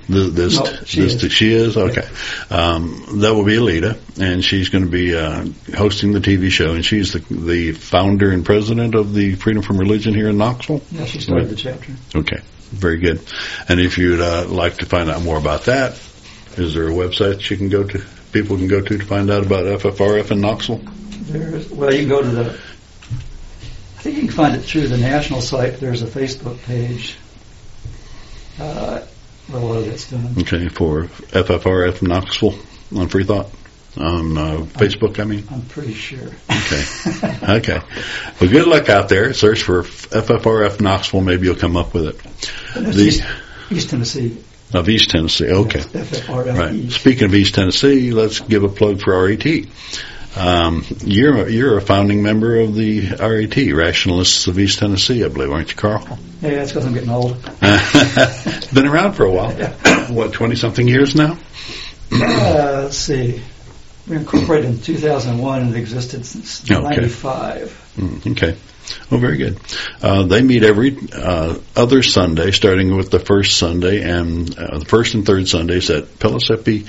[0.10, 1.32] The, this, No, she this, is.
[1.32, 2.08] she is okay.
[2.50, 6.74] Um, that will be Alita, and she's going to be uh, hosting the TV show,
[6.74, 10.82] and she's the the founder and president of the Freedom from Religion here in Knoxville.
[10.92, 11.92] Yeah, she started the chapter.
[12.16, 12.40] Okay,
[12.72, 13.22] very good.
[13.68, 15.92] And if you'd uh, like to find out more about that,
[16.58, 18.04] is there a website you can go to?
[18.32, 20.82] People can go to to find out about FFRF in Knoxville.
[21.30, 22.60] There's, well, you can go to the,
[24.00, 25.82] I think you can find it through the national site.
[25.82, 27.18] There's a Facebook page
[28.58, 29.02] uh,
[29.48, 30.36] where a lot of that's done.
[30.40, 32.56] Okay, for FFRF Knoxville
[32.96, 33.50] on Free Thought
[33.98, 35.20] on uh, Facebook.
[35.20, 35.46] I mean.
[35.52, 36.30] I'm pretty sure.
[36.50, 36.86] Okay.
[37.58, 37.82] Okay.
[38.40, 39.34] Well, good luck out there.
[39.34, 41.22] Search for FFRF Knoxville.
[41.22, 42.18] Maybe you'll come up with it.
[42.76, 43.24] The- East,
[43.70, 44.38] East Tennessee.
[44.74, 45.50] Of East Tennessee.
[45.50, 45.80] Okay.
[45.80, 46.74] FFRF Right.
[46.74, 47.00] East.
[47.02, 49.44] Speaking of East Tennessee, let's give a plug for RET.
[50.38, 55.28] Um, you're a, you're a founding member of the RET, Rationalists of East Tennessee, I
[55.28, 56.06] believe, aren't you, Carl?
[56.42, 57.42] Yeah, it's because I'm getting old.
[58.74, 59.52] been around for a while.
[60.14, 61.38] What, twenty something years now?
[62.12, 63.42] Uh, let's see.
[64.08, 66.82] We incorporated in 2001 and existed since Okay.
[66.82, 67.94] 95.
[67.98, 68.58] Mm, Okay.
[69.12, 69.60] Oh, very good.
[70.02, 74.86] Uh, they meet every uh, other Sunday, starting with the first Sunday and uh, the
[74.86, 76.86] first and third Sundays at Pellissippi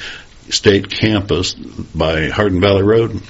[0.50, 3.22] State Campus by Hardin Valley Road.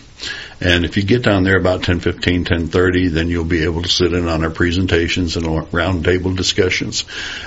[0.62, 4.12] And if you get down there about 10:15, 10:30, then you'll be able to sit
[4.12, 7.06] in on our presentations and roundtable discussions.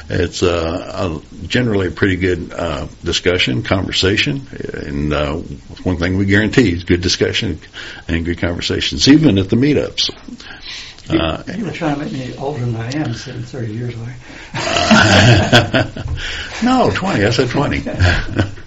[0.10, 5.36] It's uh, a, generally a pretty good uh, discussion, conversation, and uh,
[5.84, 7.60] one thing we guarantee is good discussion
[8.08, 10.10] and good conversations, even at the meetups.
[11.10, 14.16] Uh, You were trying to make me older than I am, saying 30 years away.
[16.64, 17.26] no, 20.
[17.26, 17.84] I said 20.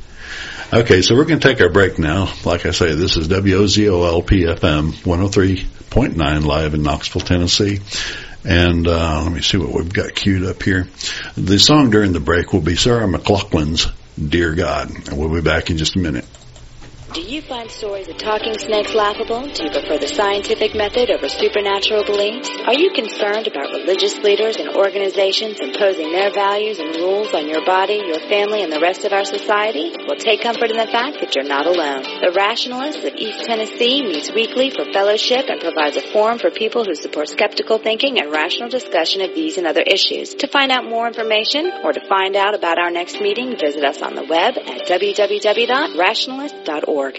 [0.72, 2.33] okay, so we're going to take our break now.
[2.44, 7.81] Like I say, this is WOZOLPFM 103.9 live in Knoxville, Tennessee.
[8.44, 10.88] And uh, let me see what we've got queued up here.
[11.37, 14.90] The song during the break will be Sarah McLachlan's Dear God.
[14.90, 16.24] And we'll be back in just a minute.
[17.12, 19.46] Do you find stories of talking snakes laughable?
[19.46, 22.50] Do you prefer the scientific method over supernatural beliefs?
[22.66, 27.64] Are you concerned about religious leaders and organizations imposing their values and rules on your
[27.64, 29.94] body, your family, and the rest of our society?
[29.96, 32.02] Well, take comfort in the fact that you're not alone.
[32.02, 36.84] The Rationalists of East Tennessee meets weekly for fellowship and provides a forum for people
[36.84, 40.34] who support skeptical thinking and rational discussion of these and other issues.
[40.42, 44.02] To find out more information or to find out about our next meeting, visit us
[44.02, 46.95] on the web at www.rationalist.org.
[46.96, 47.12] Hope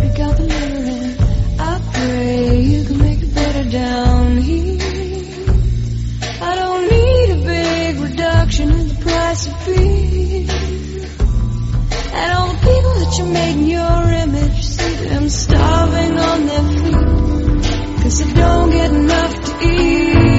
[0.00, 1.16] you got the letter in.
[1.58, 4.78] I pray you can make it better down here.
[6.40, 10.46] I don't need a big reduction in the price of beer.
[12.14, 14.41] And all the people that you made your image,
[15.08, 18.02] them starving on their feet.
[18.02, 20.31] Cause they don't get enough to eat.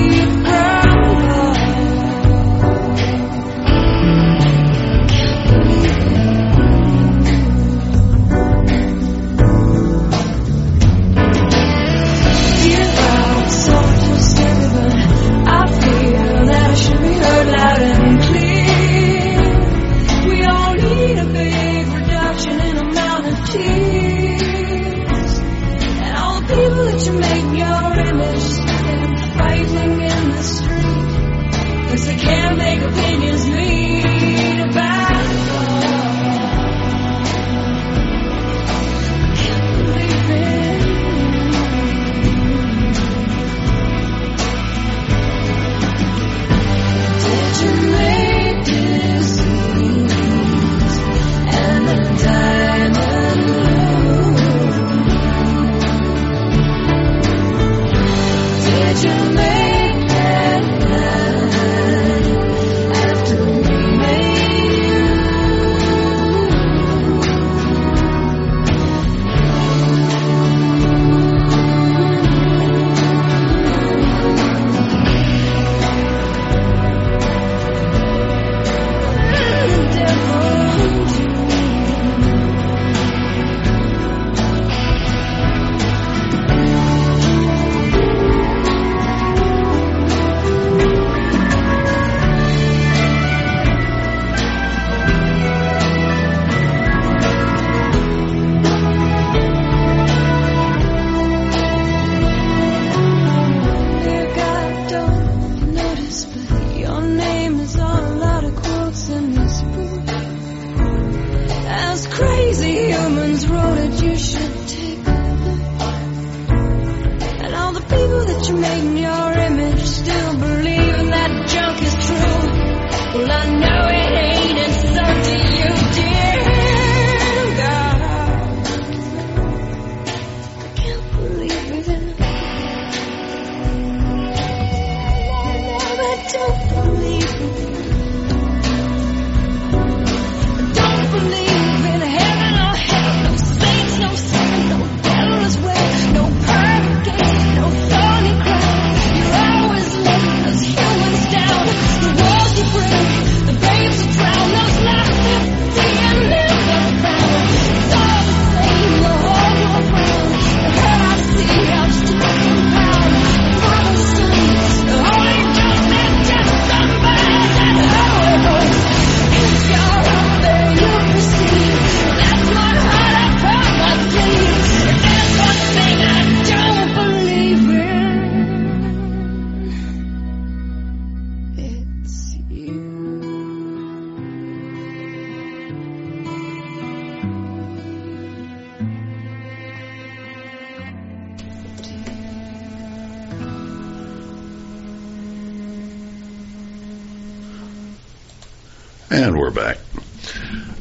[199.53, 199.77] Back.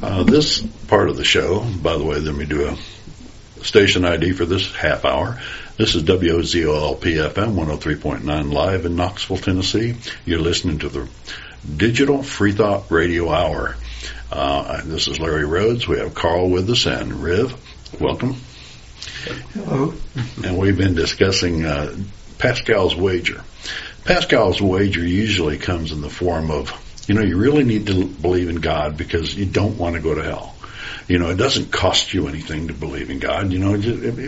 [0.02, 4.32] Uh, this part of the show, by the way, let me do a station ID
[4.32, 5.40] for this half hour.
[5.76, 9.96] This is WOZO LP FM 103.9 live in Knoxville, Tennessee.
[10.24, 11.08] You're listening to the
[11.76, 13.76] Digital Free Thought Radio Hour.
[14.30, 15.86] Uh, this is Larry Rhodes.
[15.86, 17.54] We have Carl with us and Riv.
[18.00, 18.36] Welcome.
[19.54, 19.94] Hello.
[20.44, 21.94] And we've been discussing uh,
[22.38, 23.42] Pascal's wager.
[24.04, 26.70] Pascal's wager usually comes in the form of,
[27.12, 30.14] you know, you really need to believe in God because you don't want to go
[30.14, 30.54] to hell.
[31.08, 33.72] You know, it doesn't cost you anything to believe in God, you know,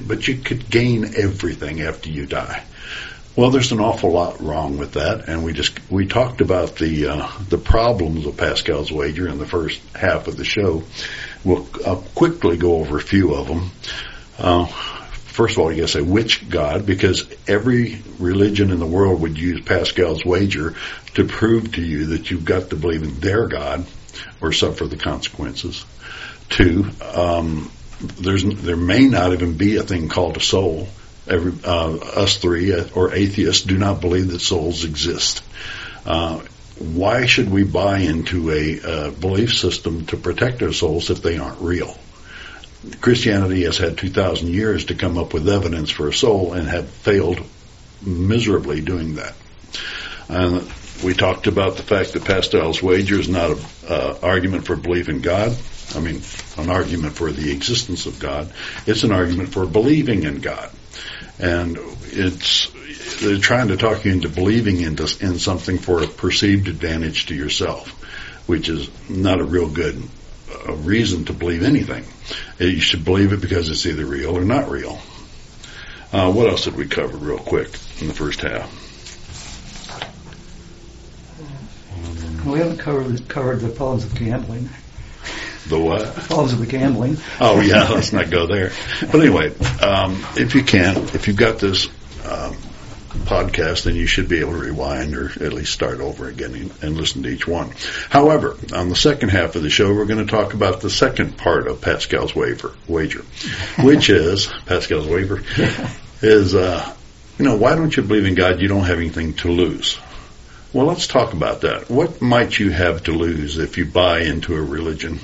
[0.07, 2.63] but you could gain everything after you die.
[3.37, 7.07] Well, there's an awful lot wrong with that, and we just we talked about the
[7.07, 10.83] uh, the problems of Pascal's wager in the first half of the show.
[11.43, 13.71] We'll uh, quickly go over a few of them.
[14.39, 14.67] Uh,
[15.35, 19.21] first of all, you got to say which God, because every religion in the world
[19.21, 20.75] would use Pascal's wager
[21.15, 23.85] to prove to you that you've got to believe in their God
[24.41, 25.85] or suffer the consequences.
[26.51, 30.87] Two, um, there's there may not even be a thing called a soul.
[31.27, 35.43] Every uh, us three uh, or atheists do not believe that souls exist.
[36.07, 36.41] Uh,
[36.79, 41.39] why should we buy into a uh, belief system to protect our souls if they
[41.39, 41.97] aren't real?
[43.01, 46.89] Christianity has had 2,000 years to come up with evidence for a soul and have
[46.89, 47.41] failed
[48.03, 49.35] miserably doing that.
[50.29, 50.71] And
[51.03, 53.59] we talked about the fact that Pascal's wager is not an
[53.89, 55.57] uh, argument for belief in God.
[55.95, 56.23] I mean,
[56.57, 58.53] an argument for the existence of God.
[58.87, 60.71] It's an argument for believing in God.
[61.39, 62.71] And it's,
[63.21, 67.35] they're trying to talk you into believing into, in something for a perceived advantage to
[67.35, 67.89] yourself,
[68.49, 70.03] which is not a real good
[70.69, 72.05] uh, reason to believe anything.
[72.59, 74.99] You should believe it because it's either real or not real.
[76.13, 77.69] Uh, what else did we cover real quick
[78.01, 78.83] in the first half?
[82.47, 84.69] We haven't covered covered the problems of gambling.
[85.67, 86.15] The what?
[86.15, 87.17] Problems with gambling.
[87.41, 88.71] Oh yeah, let's not go there.
[89.01, 91.89] But anyway, um, if you can, if you've got this
[92.29, 92.55] um,
[93.21, 96.73] podcast, then you should be able to rewind or at least start over again and,
[96.83, 97.73] and listen to each one.
[98.11, 101.37] However, on the second half of the show, we're going to talk about the second
[101.37, 103.23] part of Pascal's wager, wager,
[103.83, 105.43] which is Pascal's waiver
[106.23, 106.95] is uh,
[107.39, 108.61] you know why don't you believe in God?
[108.61, 109.99] You don't have anything to lose.
[110.73, 111.89] Well, let's talk about that.
[111.89, 115.21] What might you have to lose if you buy into a religion?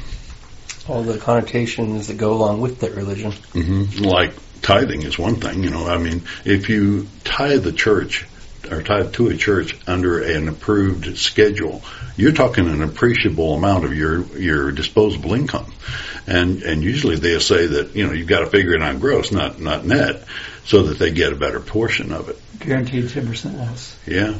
[0.88, 3.32] All the connotations that go along with that religion.
[3.32, 4.04] Mm-hmm.
[4.04, 5.86] Like tithing is one thing, you know.
[5.86, 8.26] I mean, if you tithe the church
[8.70, 11.82] or tithe to a church under an approved schedule,
[12.16, 15.72] you're talking an appreciable amount of your your disposable income,
[16.26, 19.32] and and usually they say that you know you've got to figure it on gross,
[19.32, 20.24] not not net,
[20.64, 22.38] so that they get a better portion of it.
[22.58, 23.98] Guaranteed 10% less.
[24.06, 24.34] Yeah,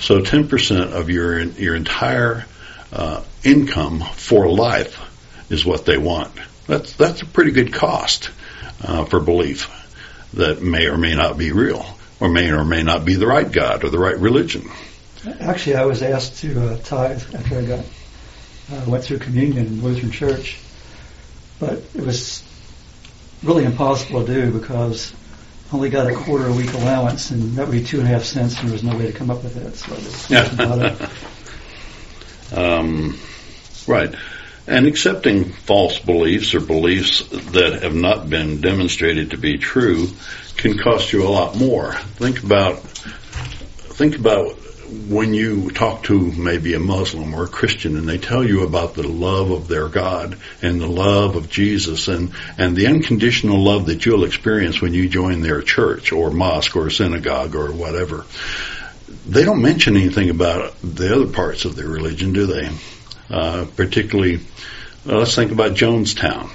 [0.00, 2.46] so ten percent of your your entire
[2.92, 4.98] uh, income for life
[5.50, 6.32] is what they want.
[6.66, 8.30] That's that's a pretty good cost
[8.82, 9.70] uh, for belief
[10.34, 11.84] that may or may not be real,
[12.20, 14.68] or may or may not be the right God or the right religion.
[15.40, 17.84] Actually, I was asked to uh, tithe after I got
[18.72, 20.58] uh, went through communion in Lutheran Church,
[21.58, 22.44] but it was
[23.42, 25.14] really impossible to do because
[25.72, 28.10] I only got a quarter a week allowance, and that would be two and a
[28.10, 29.74] half cents, and there was no way to come up with that.
[29.76, 31.10] So I just wasn't.
[32.50, 33.18] Um,
[33.86, 34.14] right.
[34.68, 40.08] And accepting false beliefs or beliefs that have not been demonstrated to be true
[40.58, 41.94] can cost you a lot more.
[41.94, 44.56] Think about think about
[45.08, 48.94] when you talk to maybe a Muslim or a Christian and they tell you about
[48.94, 53.86] the love of their God and the love of Jesus and, and the unconditional love
[53.86, 58.24] that you'll experience when you join their church or mosque or synagogue or whatever.
[59.26, 62.70] They don't mention anything about the other parts of their religion, do they?
[63.30, 64.40] Uh, particularly,
[65.04, 66.50] well, let's think about Jonestown.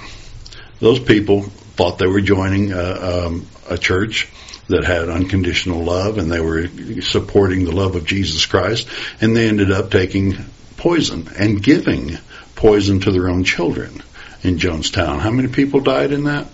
[0.80, 4.28] Those people thought they were joining a, um, a church
[4.68, 6.68] that had unconditional love and they were
[7.02, 8.88] supporting the love of Jesus Christ
[9.20, 10.36] and they ended up taking
[10.76, 12.18] poison and giving
[12.56, 14.02] poison to their own children
[14.42, 15.20] in Jonestown.
[15.20, 16.46] How many people died in that?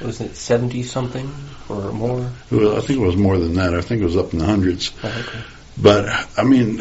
[0.00, 1.32] Wasn't it 70 something
[1.68, 2.20] or more?
[2.50, 3.74] I think it was more than that.
[3.74, 4.92] I think it was up in the hundreds.
[5.02, 5.40] Oh, okay.
[5.80, 6.78] But I mean,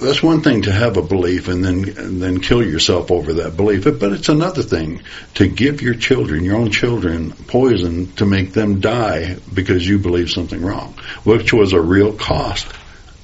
[0.00, 3.56] that's one thing to have a belief and then and then kill yourself over that
[3.56, 3.84] belief.
[3.84, 5.02] But it's another thing
[5.34, 10.30] to give your children, your own children, poison to make them die because you believe
[10.30, 10.94] something wrong,
[11.24, 12.66] which was a real cost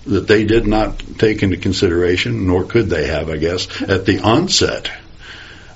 [0.07, 4.21] that they did not take into consideration, nor could they have, I guess, at the
[4.21, 4.91] onset.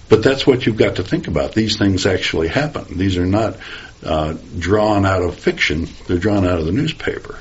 [0.08, 1.52] But that's what you've got to think about.
[1.52, 2.96] These things actually happen.
[2.96, 3.56] These are not
[4.04, 7.38] uh, drawn out of fiction; they're drawn out of the newspaper.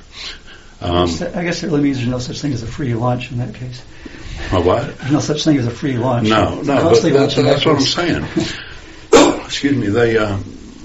[0.86, 3.39] Um, I guess it really means there's no such thing as a free lunch in
[3.39, 3.83] that case.
[4.51, 4.97] a what?
[4.97, 6.29] There's no such thing as a free lunch.
[6.29, 8.25] No, no, but that's, that's what I'm saying.
[9.45, 9.88] Excuse me.
[9.88, 10.38] They uh,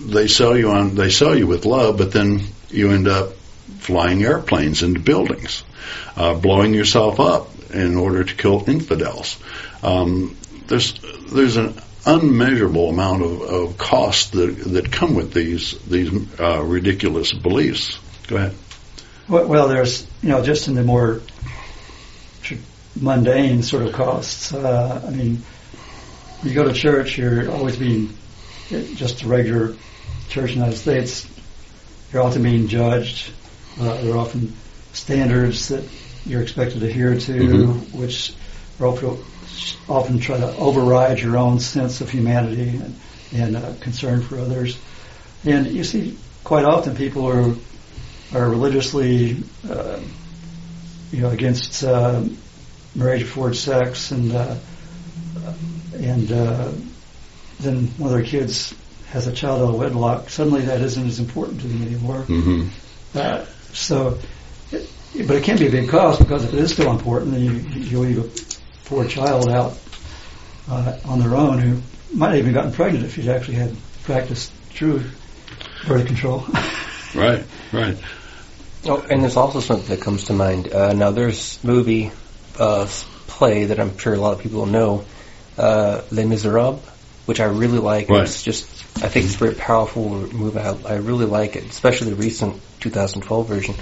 [0.06, 2.40] they sell you on they sell you with love, but then
[2.70, 3.32] you end up
[3.80, 5.64] flying airplanes into buildings,
[6.16, 9.38] uh, blowing yourself up in order to kill infidels.
[9.82, 10.36] Um,
[10.66, 10.94] there's
[11.30, 11.74] there's an
[12.06, 17.98] unmeasurable amount of, of costs that that come with these these uh, ridiculous beliefs.
[18.28, 18.54] Go ahead.
[19.30, 21.20] Well, there's, you know, just in the more
[23.00, 24.52] mundane sort of costs.
[24.52, 25.40] Uh, I mean,
[26.42, 28.12] you go to church, you're always being,
[28.68, 29.76] just a regular
[30.28, 31.28] church in the United States,
[32.12, 33.32] you're often being judged.
[33.80, 34.52] Uh, there are often
[34.92, 35.84] standards that
[36.26, 37.94] you're expected to adhere to, Mhm.
[37.94, 38.34] which
[38.80, 39.16] are often,
[39.88, 43.00] often try to override your own sense of humanity and,
[43.32, 44.76] and uh, concern for others.
[45.44, 47.54] And you see quite often people are
[48.34, 50.00] are religiously, uh,
[51.10, 52.22] you know, against uh,
[52.94, 54.56] marriage before sex, and uh,
[55.94, 56.70] and uh,
[57.60, 58.74] then one of their kids
[59.08, 60.28] has a child out of wedlock.
[60.30, 62.20] Suddenly, that isn't as important to them anymore.
[62.22, 62.68] hmm
[63.14, 64.18] Uh, so,
[64.70, 64.88] it,
[65.26, 67.52] but it can be a big cost because if it is still important, then you
[67.74, 69.76] you leave a poor child out
[70.68, 71.80] uh, on their own who
[72.16, 73.74] might have even gotten pregnant if she'd actually had
[74.04, 75.02] practiced true
[75.86, 76.44] birth control.
[77.14, 77.44] Right.
[77.72, 77.96] Right.
[78.86, 80.72] Oh, and there's also something that comes to mind.
[80.72, 82.12] Uh, now, there's movie,
[82.58, 82.86] uh,
[83.26, 85.04] play that I'm sure a lot of people know,
[85.58, 86.82] uh, Les Miserables,
[87.26, 88.08] which I really like.
[88.08, 88.22] Right.
[88.22, 88.66] It's just,
[89.04, 90.58] I think it's a very powerful movie.
[90.58, 93.74] I, I really like it, especially the recent 2012 version.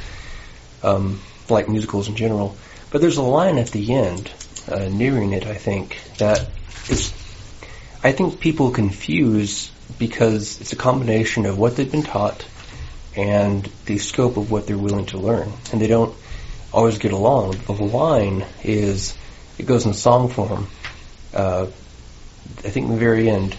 [0.83, 1.21] Um,
[1.51, 2.57] like musicals in general.
[2.91, 4.31] But there's a line at the end,
[4.71, 6.49] uh, nearing it, I think, that
[6.89, 7.13] is,
[8.03, 12.47] I think people confuse because it's a combination of what they've been taught
[13.19, 15.53] and the scope of what they're willing to learn.
[15.73, 16.17] And they don't
[16.73, 17.57] always get along.
[17.67, 19.19] The line is,
[19.59, 20.69] it goes in song form,
[21.35, 21.67] uh,
[22.59, 23.57] I think in the very end,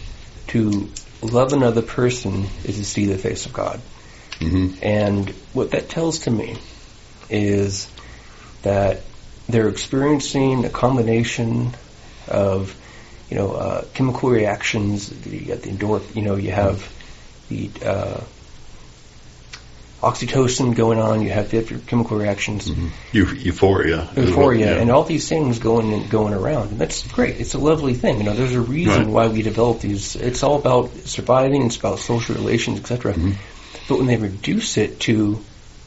[0.47, 0.89] to
[1.21, 3.81] love another person is to see the face of God.
[4.39, 6.57] hmm And what that tells to me
[7.29, 7.91] is
[8.61, 9.01] that
[9.49, 11.71] they're experiencing a combination
[12.29, 12.73] of,
[13.29, 15.11] you know, uh, chemical reactions.
[15.25, 16.89] You got the endorphin, you know, you have
[17.49, 18.21] the uh,
[20.01, 21.21] oxytocin going on.
[21.21, 21.49] You have
[21.87, 22.69] chemical reactions,
[23.11, 24.01] Eu- euphoria.
[24.01, 24.81] is what- euphoria, yeah.
[24.81, 26.71] and all these things going going around.
[26.71, 27.39] And that's great.
[27.39, 28.17] It's a lovely thing.
[28.19, 29.07] You know, there's a reason Right.
[29.07, 30.15] why we develop these.
[30.15, 31.63] It's all about surviving.
[31.65, 33.13] It's about social relations, etc.
[33.13, 33.31] Mm-hmm.
[33.87, 35.39] But when they reduce it to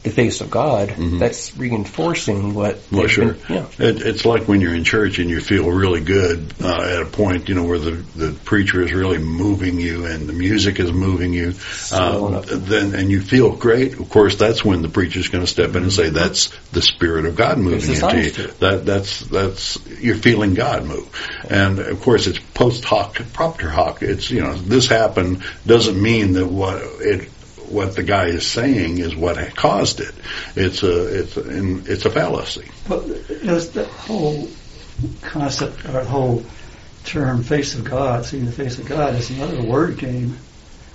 [0.03, 1.19] the face of God, Mhm.
[1.19, 2.79] that's reinforcing what.
[2.91, 3.33] Well, sure.
[3.33, 3.65] been- yeah.
[3.79, 7.05] It, it's like when you're in church and you feel really good uh, at a
[7.05, 10.91] point, you know, where the, the preacher is really moving you and the music is
[10.91, 11.53] moving you.
[11.93, 13.93] Um, then and you feel great.
[13.99, 17.25] Of course, that's when the preacher's going to step in and say, "That's the Spirit
[17.25, 21.09] of God moving into you." That that's that's you're feeling God move.
[21.49, 24.01] And of course, it's post hoc, propter hoc.
[24.01, 27.29] It's you know, this happened doesn't mean that what it
[27.73, 30.13] what the guy is saying is what caused it.
[30.55, 32.67] It's a it's a, it's a fallacy.
[32.87, 34.47] But it's that whole
[35.21, 36.43] concept or whole
[37.03, 40.37] term "face of God," seeing the face of God, is another word game.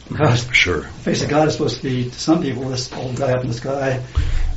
[0.08, 0.82] Because the Sure.
[0.82, 3.48] face of God is supposed to be to some people this old guy up in
[3.48, 4.02] the sky,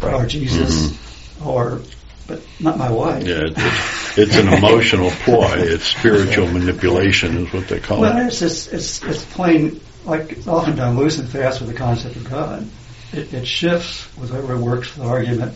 [0.02, 1.48] or Jesus, mm-hmm.
[1.48, 1.82] or
[2.28, 3.28] but not my wife.
[3.28, 5.56] Yeah, it, it's, it's an emotional ploy.
[5.58, 8.28] It's spiritual manipulation, is what they call Well, it.
[8.28, 12.30] it's just, it's, it's plain, like, often done loose and fast with the concept of
[12.30, 12.68] God.
[13.14, 15.54] It, it shifts with whatever works for the argument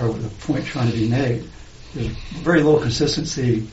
[0.00, 1.48] or with the point trying to be made.
[1.94, 3.66] There's very little consistency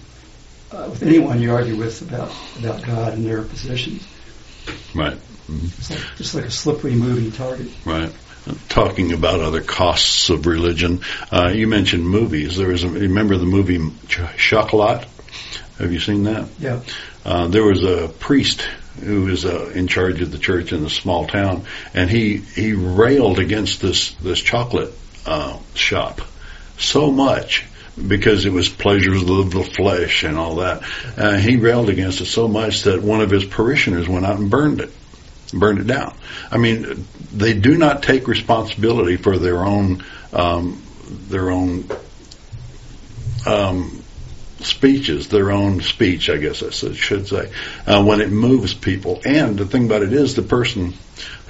[0.72, 4.06] uh, with anyone you argue with about, about God and their positions.
[4.94, 5.18] Right,
[5.50, 7.68] It's like, just like a slippery moving target.
[7.86, 8.12] right.
[8.70, 11.02] Talking about other costs of religion,
[11.32, 12.58] uh, you mentioned movies.
[12.58, 15.08] There was a, remember the movie Ch- Chocolat?
[15.78, 16.48] Have you seen that?
[16.60, 16.82] Yeah.
[17.24, 18.68] Uh, there was a priest
[19.00, 22.74] who was uh, in charge of the church in a small town, and he he
[22.74, 24.94] railed against this this chocolate
[25.26, 26.22] uh, shop
[26.78, 27.66] so much
[28.08, 30.84] because it was pleasures of the flesh and all that.
[31.18, 34.50] Uh, he railed against it so much that one of his parishioners went out and
[34.50, 34.92] burned it,
[35.54, 36.16] burned it down.
[36.50, 40.82] I mean, they do not take responsibility for their own um,
[41.30, 41.90] their own
[43.46, 44.01] um,
[44.64, 47.52] speeches, their own speech, I guess I should say,
[47.86, 49.22] uh, when it moves people.
[49.26, 50.94] And the thing about it is, the person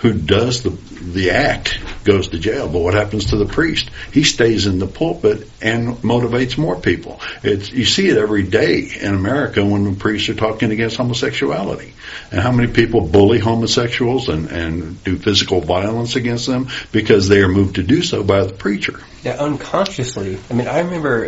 [0.02, 2.68] who does the the act goes to jail.
[2.68, 3.90] But what happens to the priest?
[4.12, 7.22] He stays in the pulpit and motivates more people.
[7.44, 11.94] It's you see it every day in America when the priests are talking against homosexuality,
[12.32, 17.42] and how many people bully homosexuals and and do physical violence against them because they
[17.42, 19.00] are moved to do so by the preacher.
[19.24, 20.40] Yeah, unconsciously.
[20.50, 21.26] I mean, I remember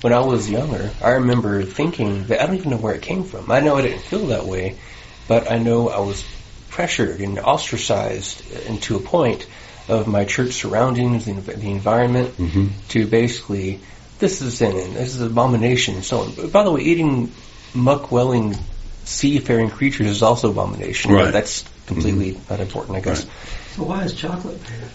[0.00, 3.24] when I was younger, I remember thinking that I don't even know where it came
[3.24, 3.50] from.
[3.50, 4.78] I know I didn't feel that way,
[5.26, 6.24] but I know I was
[6.70, 9.46] pressured and ostracized into a point
[9.88, 12.70] of my church surroundings, the, the environment, Mhm.
[12.90, 13.80] to basically,
[14.18, 16.50] this is sin and this is abomination and so on.
[16.50, 17.32] By the way, eating
[17.74, 18.56] muck-welling
[19.04, 21.12] seafaring creatures is also abomination.
[21.12, 21.24] Right.
[21.24, 23.24] But that's completely not important, I guess.
[23.24, 23.32] Right.
[23.76, 24.90] So why is chocolate bad?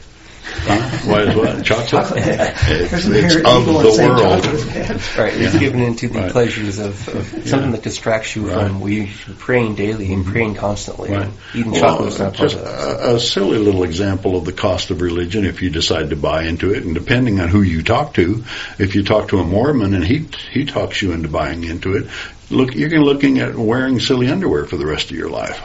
[0.45, 1.09] Huh?
[1.09, 1.87] Why is what chocolate?
[1.89, 2.23] Chocolate.
[2.25, 4.43] It's, it's of the world.
[4.43, 5.17] chocolate is bad.
[5.17, 5.59] Right, it's Yeah.
[5.59, 6.31] given into the Right.
[6.31, 8.57] pleasures of, of something that distracts you Right.
[8.57, 8.67] Mm-hmm.
[8.67, 11.11] from we praying daily and praying constantly.
[11.11, 11.23] Right.
[11.23, 12.99] And eating Well, chocolate is not part just of that.
[13.11, 16.43] a, a silly little example of the cost of religion if you decide to buy
[16.43, 18.43] into it, and depending on who you talk to,
[18.79, 22.07] if you talk to a Mormon and he he talks you into buying into it,
[22.49, 25.61] look, you're looking at wearing silly underwear for the rest of your life.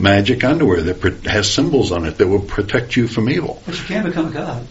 [0.00, 3.62] Magic underwear that has symbols on it that will protect you from evil.
[3.66, 4.66] But you can become a god.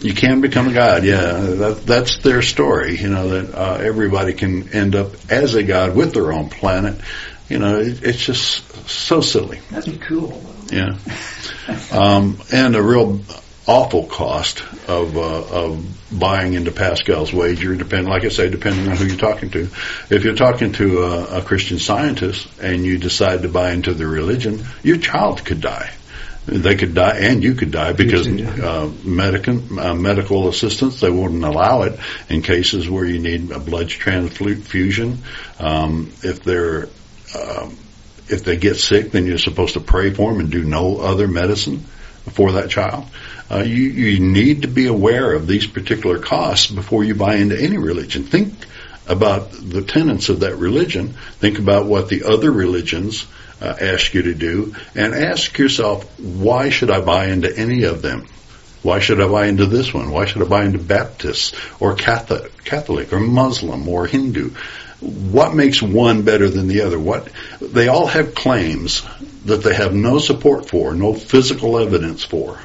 [0.00, 1.32] You can become a god, yeah.
[1.32, 5.94] That, that's their story, you know, that uh, everybody can end up as a god
[5.96, 7.00] with their own planet.
[7.48, 9.60] You know, it, it's just so silly.
[9.70, 10.28] That'd be cool.
[10.28, 10.76] though.
[10.76, 10.98] Yeah.
[11.92, 13.20] Um, and a real
[13.66, 18.96] awful cost of, uh, of buying into Pascal's wager, depend, like I say, depending on
[18.96, 19.68] who you're talking to.
[20.10, 24.06] If you're talking to a, a Christian scientist and you decide to buy into the
[24.06, 25.92] religion, your child could die.
[26.46, 31.42] They could die, and you could die because uh, medical uh, medical assistance they wouldn't
[31.42, 31.98] allow it
[32.28, 35.20] in cases where you need a blood transfusion.
[35.58, 36.90] Um, if they're
[37.34, 37.78] um,
[38.28, 41.28] if they get sick, then you're supposed to pray for them and do no other
[41.28, 41.78] medicine
[42.32, 43.06] for that child.
[43.50, 47.60] Uh, you, you need to be aware of these particular costs before you buy into
[47.60, 48.24] any religion.
[48.24, 48.54] Think
[49.06, 51.08] about the tenets of that religion.
[51.38, 53.26] Think about what the other religions
[53.60, 58.02] uh, ask you to do, and ask yourself, why should I buy into any of
[58.02, 58.26] them?
[58.82, 60.10] Why should I buy into this one?
[60.10, 64.50] Why should I buy into Baptist or Catholic, Catholic or Muslim or Hindu?
[65.00, 66.98] What makes one better than the other?
[66.98, 67.28] What
[67.60, 69.02] they all have claims
[69.46, 72.58] that they have no support for, no physical evidence for.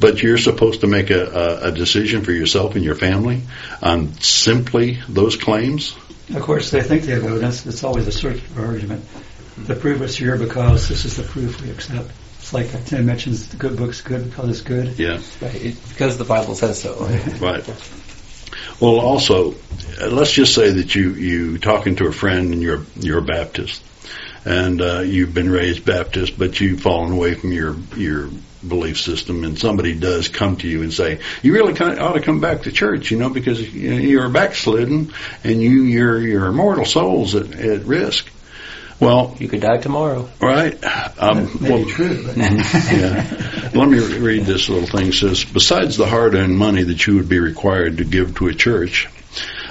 [0.00, 3.42] But you're supposed to make a, a, a decision for yourself and your family
[3.82, 5.96] on simply those claims.
[6.34, 7.66] Of course, they think they have evidence.
[7.66, 9.04] It's always a search for argument.
[9.56, 12.10] The proof is here because this is the proof we accept.
[12.38, 14.98] It's like Tim mentions the good book's good because it's good.
[14.98, 15.20] Yeah.
[15.40, 16.94] Right, it, because the Bible says so.
[17.40, 17.66] Right.
[18.80, 19.54] Well, also,
[20.00, 23.22] uh, let's just say that you you talking to a friend and you're you're a
[23.22, 23.82] Baptist,
[24.44, 28.30] and uh, you've been raised Baptist, but you've fallen away from your your
[28.66, 32.12] belief system, and somebody does come to you and say, "You really kind of ought
[32.14, 35.12] to come back to church," you know, because you know, you're backslidden
[35.44, 38.28] and you your your immortal soul's at, at risk.
[39.00, 40.28] Well, You could die tomorrow.
[40.40, 40.76] right.
[41.20, 43.70] Um, well, true, yeah.
[43.74, 45.08] Let me read this little thing.
[45.10, 48.54] It says, besides the hard-earned money that you would be required to give to a
[48.54, 49.08] church,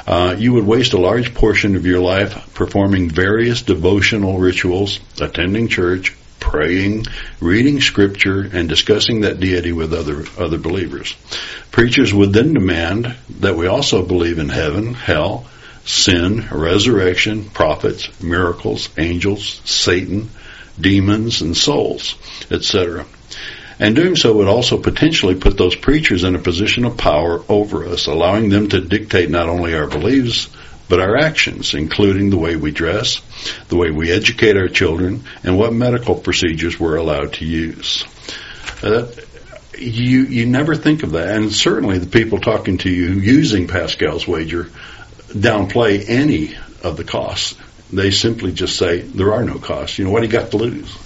[0.08, 5.68] uh, you would waste a large portion of your life performing various devotional rituals, attending
[5.68, 6.16] church,
[6.48, 7.06] praying,
[7.42, 11.14] reading scripture, and discussing that deity with other other believers.
[11.72, 15.46] Preachers would then demand that we also believe in heaven, hell,
[15.84, 20.30] sin, resurrection, prophets, miracles, angels, Satan,
[20.80, 22.16] demons, and souls,
[22.50, 23.06] etc.
[23.80, 27.86] And doing so would also potentially put those preachers in a position of power over
[27.86, 30.48] us, allowing them to dictate not only our beliefs,
[30.90, 33.22] but our actions, including the way we dress,
[33.70, 38.06] the way we educate our children, and what medical procedures we're allowed to use.
[38.82, 39.08] Uh,
[39.78, 44.28] you you never think of that, and certainly the people talking to you using Pascal's
[44.28, 44.66] wager
[45.30, 47.56] downplay any of the costs.
[47.92, 49.98] They simply just say there are no costs.
[49.98, 50.98] You know what do you got to lose?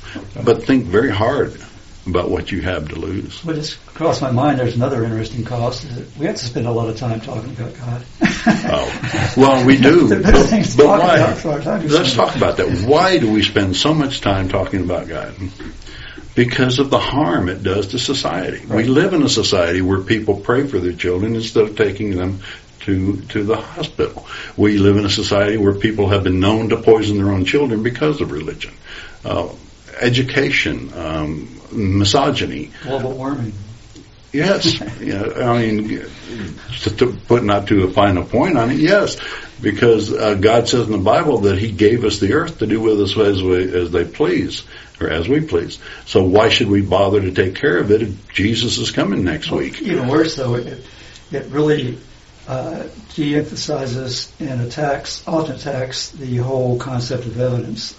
[0.44, 1.62] But think very hard
[2.08, 3.44] about what you have to lose.
[3.46, 5.84] What just crossed my mind, there's another interesting cost.
[5.84, 8.06] Is that we have to spend a lot of time talking about God.
[8.48, 10.10] Oh, well, we do.
[10.10, 11.18] But but talk why?
[11.18, 12.86] about for our time Let's talk about that.
[12.88, 15.34] Why do we spend so much time talking about God?
[16.34, 18.66] Because of the harm it does to society.
[18.66, 22.40] We live in a society where people pray for their children instead of taking them
[22.82, 24.26] to to the hospital.
[24.58, 27.84] We live in a society where people have been known to poison their own children
[27.84, 28.74] because of religion.
[29.24, 29.50] Uh,
[30.02, 33.54] education, um, misogyny, Global warming.
[34.34, 36.06] Yes, yeah, I mean,
[36.82, 39.18] to, to put not to a final point on it, yes,
[39.62, 42.80] because uh, God says in the Bible that He gave us the earth to do
[42.80, 44.64] with us as we as they please,
[45.00, 45.80] or as we please.
[46.06, 49.52] So why should we bother to take care of it if Jesus is coming next
[49.52, 49.82] week?
[49.82, 50.86] Even worse, though, it,
[51.32, 51.98] it really
[52.48, 52.84] uh,
[53.16, 57.96] de-emphasizes and attacks, often attacks the whole concept of evidence.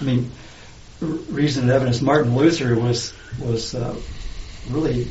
[0.00, 0.30] I mean,
[1.04, 2.00] reason and evidence.
[2.00, 3.94] Martin Luther was was uh,
[4.70, 5.08] really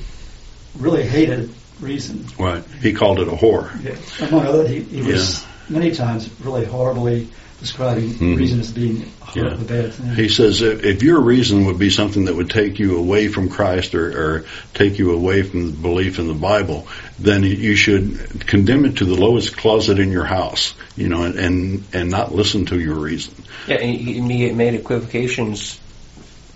[0.77, 2.25] really hated reason.
[2.39, 2.63] Right?
[2.81, 3.69] He called it a whore.
[3.83, 4.27] Yeah.
[4.27, 7.27] Among other, he, he was many times really horribly
[7.59, 8.37] describing Mhm.
[8.37, 9.55] reason as being a Yeah.
[9.55, 10.15] the bad thing.
[10.15, 13.47] He says if, if your reason would be something that would take you away from
[13.49, 16.87] Christ or, or take you away from the belief in the Bible,
[17.19, 21.35] then you should condemn it to the lowest closet in your house, you know, and
[21.39, 23.33] and, and not listen to your reason.
[23.67, 25.79] Yeah, and he, he made equivocations,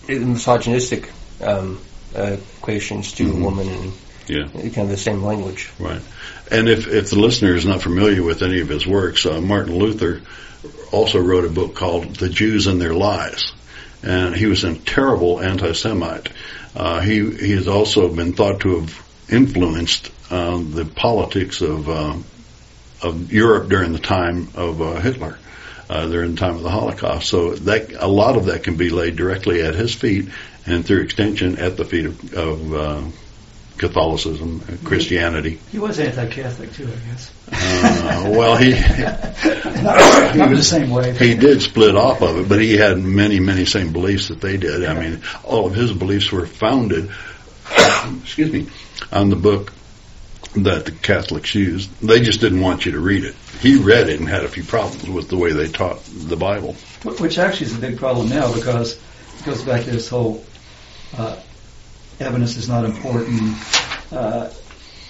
[0.07, 1.09] misogynistic
[1.41, 1.79] um,
[2.15, 3.33] uh, equations to Mhm.
[3.33, 3.91] a woman and
[4.27, 4.47] Yeah.
[4.47, 5.69] kind of the same language.
[5.79, 6.01] Right.
[6.51, 9.77] And if, if the listener is not familiar with any of his works, uh, Martin
[9.77, 10.21] Luther
[10.91, 13.51] also wrote a book called The Jews and Their Lies.
[14.03, 16.29] And he was a terrible anti-Semite.
[16.75, 22.13] Uh, he, he has also been thought to have influenced uh, the politics of, uh,
[23.01, 25.37] of Europe during the time of uh, Hitler.
[25.89, 28.89] Uh, during the time of the Holocaust, so that a lot of that can be
[28.89, 30.27] laid directly at his feet,
[30.65, 33.01] and through extension at the feet of, of uh,
[33.77, 35.59] Catholicism, uh, Christianity.
[35.71, 37.31] He was anti-Catholic too, I guess.
[37.51, 38.71] Uh, well, he
[39.81, 41.15] not, not in the same way.
[41.17, 44.57] he did split off of it, but he had many, many same beliefs that they
[44.57, 44.83] did.
[44.85, 47.09] I mean, all of his beliefs were founded,
[48.21, 48.67] excuse me,
[49.11, 49.71] on the book
[50.55, 51.89] that the Catholics used.
[52.01, 53.35] They just didn't want you to read it.
[53.59, 56.73] He read it and had a few problems with the way they taught the Bible.
[57.19, 58.93] Which actually is a big problem now because
[59.39, 60.45] it goes back to this whole
[61.17, 61.39] uh,
[62.19, 63.57] evidence is not important
[64.11, 64.49] uh,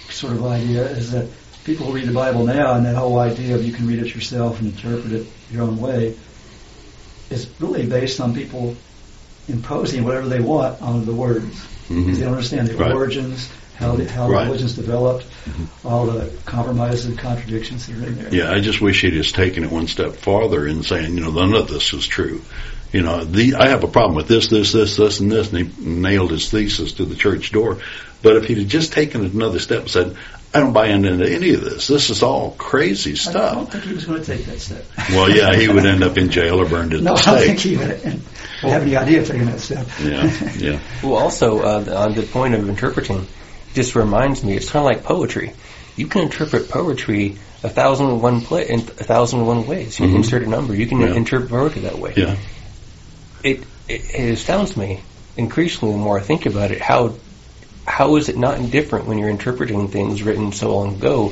[0.10, 0.84] sort of idea.
[0.88, 1.28] Is that
[1.66, 4.14] people who read the Bible now and that whole idea of you can read it
[4.16, 6.16] yourself and interpret it your own way
[7.30, 8.76] is really based on people
[9.50, 11.54] imposing whatever they want on the words.
[11.90, 12.14] Mhm.
[12.16, 12.94] They don't understand the Right.
[12.94, 14.46] origins, how the, how Right.
[14.46, 15.26] religions developed,
[15.86, 18.34] all the compromises and contradictions that are in there.
[18.34, 21.32] Yeah, I just wish he'd just taken it one step farther and saying, you know,
[21.32, 22.42] none of this is true.
[22.92, 25.68] You know, the, I have a problem with this, this, this, this, and this, and
[25.68, 27.78] he nailed his thesis to the church door.
[28.24, 30.18] But if he'd have just taken it another step and said,
[30.54, 31.88] I don't buy into any of this.
[31.88, 33.52] This is all crazy stuff.
[33.52, 34.86] I don't think he was going to take that step.
[35.10, 37.44] Well, yeah, he would end up in jail or burned at No, the I don't
[37.46, 37.90] think he would
[38.72, 39.86] have any idea of taking that step.
[40.02, 40.80] Yeah, yeah.
[41.04, 43.28] Well, also uh, on the point of interpreting,
[43.74, 45.54] just reminds me it's kind of like poetry.
[45.96, 50.00] You can interpret poetry a thousand and one play in a thousand and one ways.
[50.00, 50.10] You Mhm.
[50.10, 50.76] can insert a number.
[50.76, 51.14] You can Yeah.
[51.14, 52.14] interpret poetry that way.
[52.16, 52.36] Yeah.
[53.44, 55.02] It, it it astounds me
[55.38, 56.82] increasingly the more I think about it.
[56.82, 57.14] How
[57.86, 61.32] how is it not indifferent when you're interpreting things written so long ago,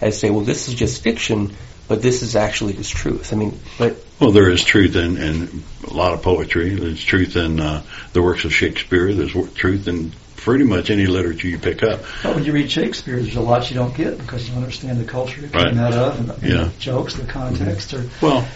[0.00, 1.56] as say, well, this is just fiction,
[1.88, 3.32] but this is actually just truth.
[3.32, 6.74] I mean, but Well, there is truth in, in a lot of poetry.
[6.74, 7.82] There's truth in uh,
[8.12, 9.12] the works of Shakespeare.
[9.12, 12.00] There's w- truth in pretty much any literature you pick up.
[12.22, 14.98] But when you read Shakespeare, there's a lot you don't get because you don't understand
[15.00, 15.76] the culture it came Right.
[15.76, 16.64] out of, and, and Yeah.
[16.64, 18.46] the jokes, the context, or Well,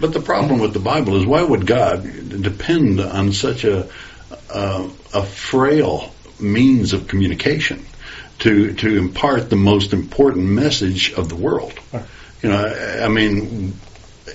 [0.00, 2.02] but the problem with the Bible is why would God
[2.42, 3.88] depend on such a
[4.50, 7.84] uh, a frail means of communication
[8.40, 11.72] to to impart the most important message of the world?
[12.42, 13.74] You know, I, I mean,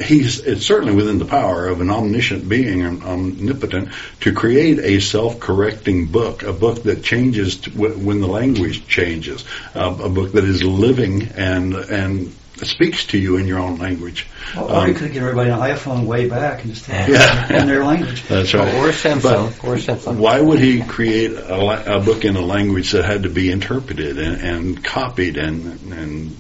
[0.02, 3.90] he's it's certainly within the power of an omniscient being and omnipotent
[4.22, 9.44] to create a self-correcting book, a book that changes to, w- when the language changes,
[9.76, 12.34] uh, a book that is living and and
[12.64, 14.26] speaks to you in your own language.
[14.58, 17.62] or, or you Um, could give everybody an iPhone way back and just have Yeah.
[17.62, 18.24] in their language.
[18.28, 18.74] That's right.
[18.76, 19.22] or a Samsung,
[19.62, 20.16] But or a Samsung.
[20.16, 24.18] why would he create a, a book in a language that had to be interpreted
[24.18, 26.36] and, and copied and and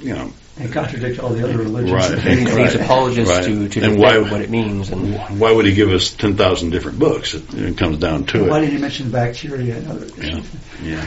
[0.00, 1.92] you know and contradict all the other religions.
[1.92, 2.10] Right.
[2.12, 2.80] And they these claim.
[2.84, 3.44] apologists Right.
[3.44, 4.90] to, to And why- what it means.
[4.90, 7.34] And Why would he give us 10,000 different books?
[7.34, 8.62] It, it comes down to Why it.
[8.62, 10.42] did he mention bacteria and other Yeah.
[10.82, 11.06] Yeah.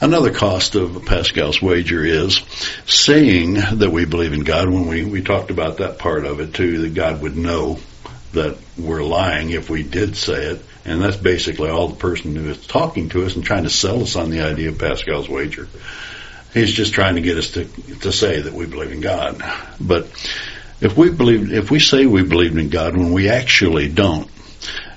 [0.00, 2.42] Another cost of Pascal's wager is
[2.86, 6.52] saying that we believe in God when we, we talked about that part of it
[6.54, 7.78] too, that God would know
[8.32, 10.62] that we're lying if we did say it.
[10.84, 14.02] And that's basically all the person who is talking to us and trying to sell
[14.02, 15.66] us on the idea of Pascal's wager.
[16.56, 17.66] He's just trying to get us to,
[18.00, 19.42] to say that we believe in God.
[19.78, 20.06] But
[20.80, 24.30] if we believe, if we say we believe in God when we actually don't,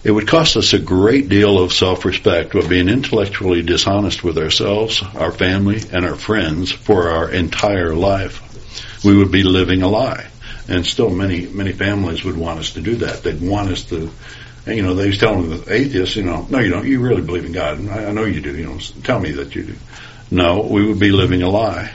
[0.02, 5.04] it would cost us a great deal of self-respect by being intellectually dishonest with ourselves,
[5.04, 9.04] our family, and our friends for our entire life.
[9.04, 10.28] We would be living a lie.
[10.70, 13.24] And still many, many families would want us to do that.
[13.24, 14.10] They'd want us to,
[14.66, 16.88] you know, they was telling the atheists, you know, no, you don't.
[16.88, 17.86] You really believe in God.
[17.90, 18.56] I, I know you do.
[18.56, 19.76] You know, tell me that you do.
[20.32, 21.94] No, we would be living a lie.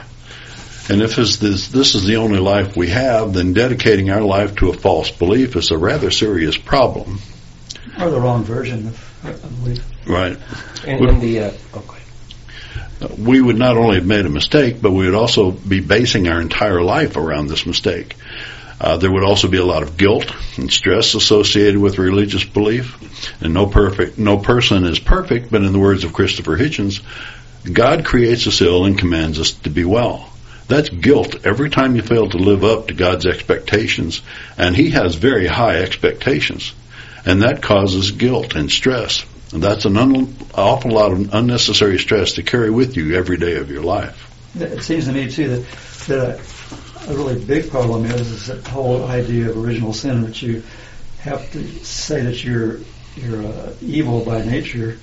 [0.87, 4.55] And if this, this, this is the only life we have, then dedicating our life
[4.57, 7.19] to a false belief is a rather serious problem.
[7.99, 9.85] or the wrong version of, of belief.
[10.05, 10.37] Right.
[10.85, 13.15] and, and the uh, okay.
[13.17, 16.39] we would not only have made a mistake, but we would also be basing our
[16.39, 18.15] entire life around this mistake.
[18.79, 23.41] Uh, there would also be a lot of guilt and stress associated with religious belief,
[23.41, 25.49] and no perfect, no person is perfect.
[25.49, 27.01] But in the words of Christopher Hitchens,
[27.71, 30.29] God creates us ill and commands us to be well.
[30.67, 34.21] That's guilt every time you fail to live up to God's expectations,
[34.57, 36.73] and He has very high expectations,
[37.25, 39.25] and that causes guilt and stress.
[39.53, 43.57] And that's an un- awful lot of unnecessary stress to carry with you every day
[43.57, 44.31] of your life.
[44.55, 45.67] It seems to me too that
[46.07, 46.39] that
[47.07, 50.63] a, a really big problem is, is that whole idea of original sin that you
[51.19, 52.79] have to say that you're
[53.15, 54.97] you're uh, evil by nature.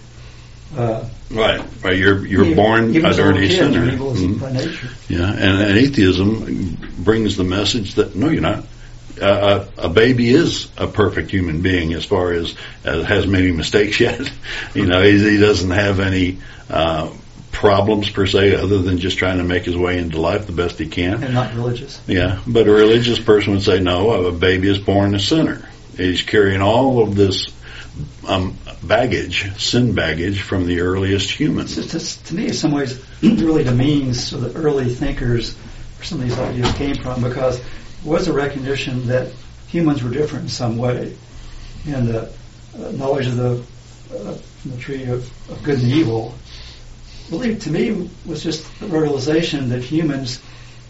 [0.77, 1.97] Uh, Right, right.
[1.97, 3.85] You're you're even- born even a dirty kids, sinner.
[3.87, 4.39] You're evil Mhm.
[4.41, 4.89] by nature.
[5.09, 8.65] Yeah, and, and atheism brings the message that no, you're not.
[9.21, 12.55] Uh, a, a baby is a perfect human being as far as
[12.85, 14.21] uh, has many mistakes yet.
[14.75, 17.11] you know, he, he doesn't have any uh,
[17.51, 20.79] problems per se, other than just trying to make his way into life the best
[20.79, 21.23] he can.
[21.23, 21.99] and not religious.
[22.07, 25.67] Yeah, but a religious person would say, no, a baby is born a sinner.
[25.97, 27.47] He's carrying all of this
[28.27, 31.77] um, baggage, sin baggage, from the earliest humans.
[32.25, 36.39] To me, in some ways, really demeans so the early thinkers where some of these
[36.39, 37.65] ideas came from because it
[38.05, 39.33] was a recognition that
[39.69, 41.17] humans were different in some way.
[41.87, 42.33] And the
[42.79, 43.65] uh, knowledge of the,
[44.15, 46.35] uh, the tree of, of good and evil
[47.33, 50.41] really, to me, was just the realization that humans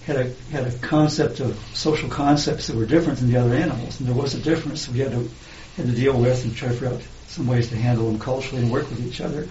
[0.06, 4.00] had a had a concept of social concepts that were different than the other animals,
[4.00, 5.30] and there was a difference we had to
[5.76, 7.02] had to deal with and try to figure out
[7.32, 9.48] some ways to handle them culturally and work with each other,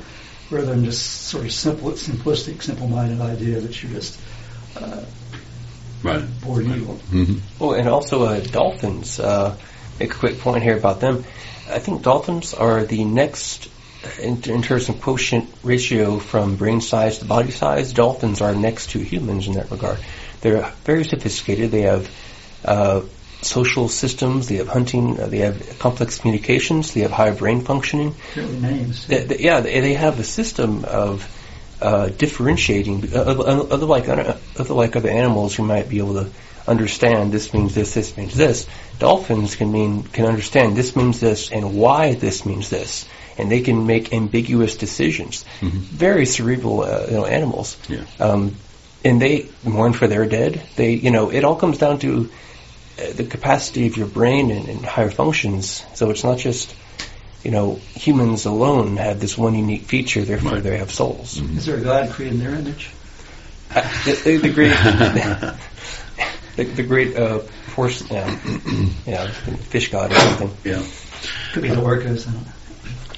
[0.50, 4.20] rather than just sort of simple, simplistic, simple-minded idea that you're just
[4.80, 5.04] uh,
[6.04, 6.24] Right.
[6.42, 6.96] born evil.
[6.96, 9.20] hmm Well, and also uh, dolphins.
[9.20, 9.56] Uh,
[10.00, 11.24] make a quick point here about them.
[11.70, 13.70] I think dolphins are the next,
[14.20, 18.92] in, in terms of quotient ratio from brain size to body size, dolphins are next
[18.92, 20.00] to humans in that regard.
[20.42, 21.70] They're very sophisticated.
[21.70, 22.10] They have
[22.66, 23.02] uh,
[23.42, 24.48] social systems.
[24.48, 25.20] They have hunting.
[25.20, 26.94] Uh, they have complex communications.
[26.94, 28.16] They have higher brain functioning.
[28.36, 29.08] Really names.
[29.08, 31.28] They, they- yeah, they, they have a system of
[31.82, 34.38] uh, differentiating, uh, other like other
[34.74, 36.30] like other animals who might be able to
[36.68, 38.68] understand this means this, this means this.
[39.00, 43.08] Dolphins can mean can understand this means this and why this means this,
[43.40, 45.44] and they can make ambiguous decisions.
[45.62, 47.78] Very cerebral, uh, you know, animals.
[47.90, 48.04] Yeah.
[48.20, 48.56] Um,
[49.04, 50.62] and they mourn for their dead.
[50.76, 52.30] They, you know, it all comes down to
[53.14, 55.84] the capacity of your brain and, and higher functions.
[55.96, 56.76] So it's not just,
[57.44, 60.64] you know, humans alone have this one unique feature, therefore Right.
[60.64, 61.40] they have souls.
[61.40, 62.92] Is there a God created in their image?
[63.74, 64.70] Uh, the, the, the great,
[66.56, 68.30] the, the great uh, force, yeah,
[69.06, 70.52] yeah, fish god or something.
[70.64, 70.84] Yeah.
[71.54, 72.28] Could be the orcas.
[72.28, 72.52] I don't know.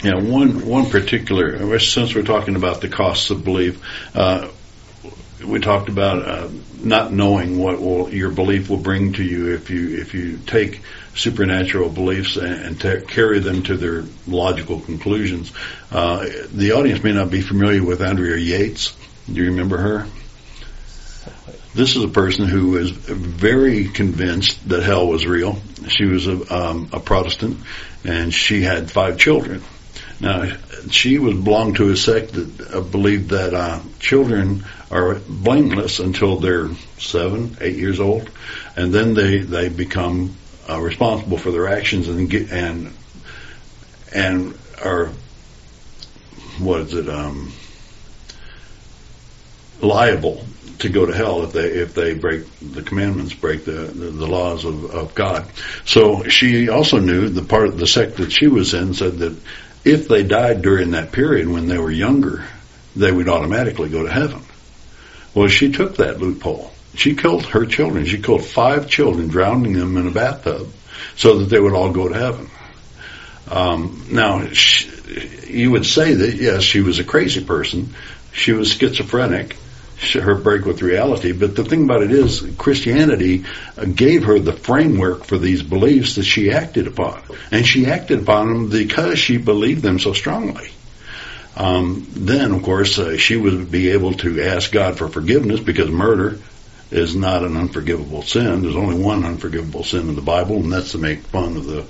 [0.03, 1.79] Yeah, one one particular.
[1.79, 3.81] Since we're talking about the costs of belief,
[4.13, 4.49] uh,
[5.43, 6.49] we talked about uh,
[6.83, 10.81] not knowing what will, your belief will bring to you if you if you take
[11.15, 15.51] supernatural beliefs and, and carry them to their logical conclusions.
[15.91, 18.95] Uh, the audience may not be familiar with Andrea Yates.
[19.27, 20.07] Do you remember her?
[21.73, 25.57] This is a person who was very convinced that hell was real.
[25.87, 27.57] She was a, um, a Protestant,
[28.03, 29.63] and she had five children.
[30.19, 30.51] Now,
[30.91, 34.63] she was belonged to a sect that uh, believed that uh, children
[34.93, 36.69] are blameless until they're
[36.99, 38.29] seven, eight years old,
[38.77, 40.35] and then they they become
[40.69, 42.93] uh, responsible for their actions and get and
[44.13, 45.07] and are
[46.59, 47.51] what is it um
[49.81, 50.45] liable
[50.79, 54.27] to go to hell if they if they break the commandments, break the the, the
[54.27, 55.47] laws of, of God.
[55.85, 59.35] So she also knew the part of the sect that she was in said that
[59.83, 62.45] if they died during that period when they were younger,
[62.95, 64.43] they would automatically go to heaven.
[65.33, 66.71] Well, she took that loophole.
[66.95, 68.05] She killed her children.
[68.05, 70.71] She killed five children, drowning them in a bathtub,
[71.15, 72.49] so that they would all go to heaven.
[73.49, 74.89] Um, now, she,
[75.47, 77.93] you would say that yes, she was a crazy person.
[78.31, 79.57] She was schizophrenic.
[79.97, 81.31] She, her break with reality.
[81.31, 83.45] But the thing about it is, Christianity
[83.77, 87.21] uh, gave her the framework for these beliefs that she acted upon,
[87.51, 90.71] and she acted upon them because she believed them so strongly.
[91.55, 95.89] Um, then, of course, uh, she would be able to ask God for forgiveness because
[95.89, 96.39] murder
[96.89, 98.61] is not an unforgivable sin.
[98.63, 101.85] There's only one unforgivable sin in the Bible, and that's to make fun of the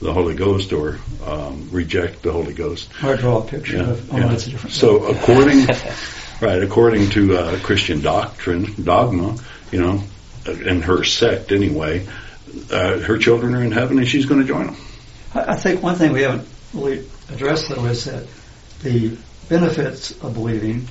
[0.00, 2.90] the Holy Ghost or um, reject the Holy Ghost.
[3.02, 4.26] I draw a picture Yeah, of, oh, yeah.
[4.26, 5.66] that's a different So according,
[6.42, 9.36] right, according to uh, Christian doctrine, dogma,
[9.70, 10.02] you know,
[10.46, 12.06] and her sect anyway,
[12.70, 14.76] uh, her children are in heaven and she's going to join them.
[15.32, 18.26] I I think one thing we haven't really addressed though is that
[18.84, 19.16] the
[19.48, 20.86] benefits of believing.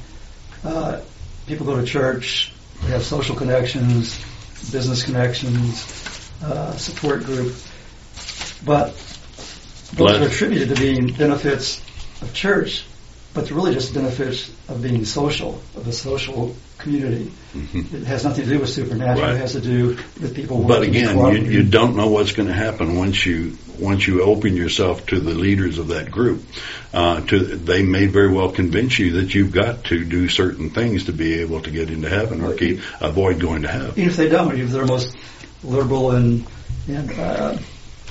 [0.64, 1.00] Uh,
[1.48, 4.20] people go to church, they have social connections,
[4.72, 7.56] business connections, uh, support group,
[8.66, 8.94] but
[9.94, 11.82] those are attributed to being benefits
[12.22, 12.86] of church,
[13.34, 17.32] but they're really just benefits of being social, of a social community.
[17.56, 19.18] It has nothing to do with supernatural.
[19.18, 19.22] Mm-hmm.
[19.22, 19.36] Right.
[19.36, 19.88] It has to do
[20.22, 20.64] with people.
[20.64, 24.56] But again, you, you don't know what's going to happen once you once you open
[24.56, 26.44] yourself to the leaders of that group.
[26.94, 31.06] Uh, to they may very well convince you that you've got to do certain things
[31.06, 33.92] to be able to get into heaven or keep avoid going to hell.
[33.92, 35.16] even if they don't, even if they're most
[35.64, 36.46] liberal and,
[36.88, 37.58] and uh,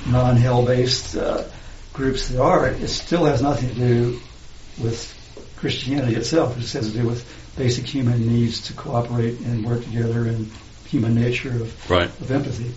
[0.09, 1.45] non-hell based uh,
[1.93, 4.21] groups that are, it still has nothing to do
[4.81, 5.22] with
[5.63, 6.57] Christianity itself.
[6.57, 7.25] It just has to do with
[7.57, 10.51] basic human needs to cooperate and work together and
[10.87, 12.09] human nature of, Right.
[12.21, 12.73] of empathy.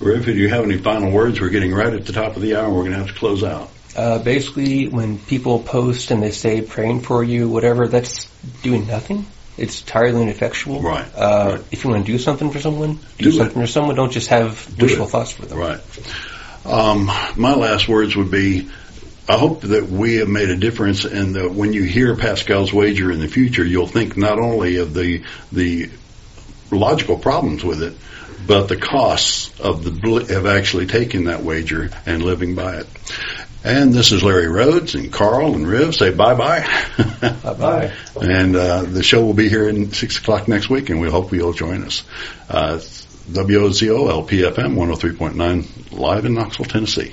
[0.00, 1.38] Riv, do you have any final words?
[1.40, 2.70] We're getting right at the top of the hour.
[2.70, 3.70] We're going to have to close out.
[3.94, 8.24] Uh, basically, when people post and they say praying for you, whatever, that's
[8.62, 9.26] doing nothing.
[9.58, 10.80] It's entirely ineffectual.
[10.80, 11.64] Right, Uh, right.
[11.70, 13.32] If you want to do something for someone, do, Do it.
[13.34, 13.94] something for someone.
[13.94, 15.10] Don't just have Do wishful it.
[15.10, 15.58] thoughts for them.
[15.58, 15.80] Right.
[16.64, 18.68] Um, my last words would be,
[19.28, 23.10] I hope that we have made a difference and that when you hear Pascal's wager
[23.10, 25.90] in the future, you'll think not only of the, the
[26.70, 27.94] logical problems with it,
[28.46, 32.86] but the costs of the, of actually taking that wager and living by it.
[33.64, 36.60] And this is Larry Rhodes and Carl and Riv say bye bye.
[37.20, 37.92] Bye-bye.
[38.20, 41.32] And uh, the show will be here in six o'clock next week, and we hope
[41.32, 42.04] you'll join us.
[42.48, 42.78] Uh,
[43.32, 47.12] WOZO LPFM 103.9 live in Knoxville, Tennessee.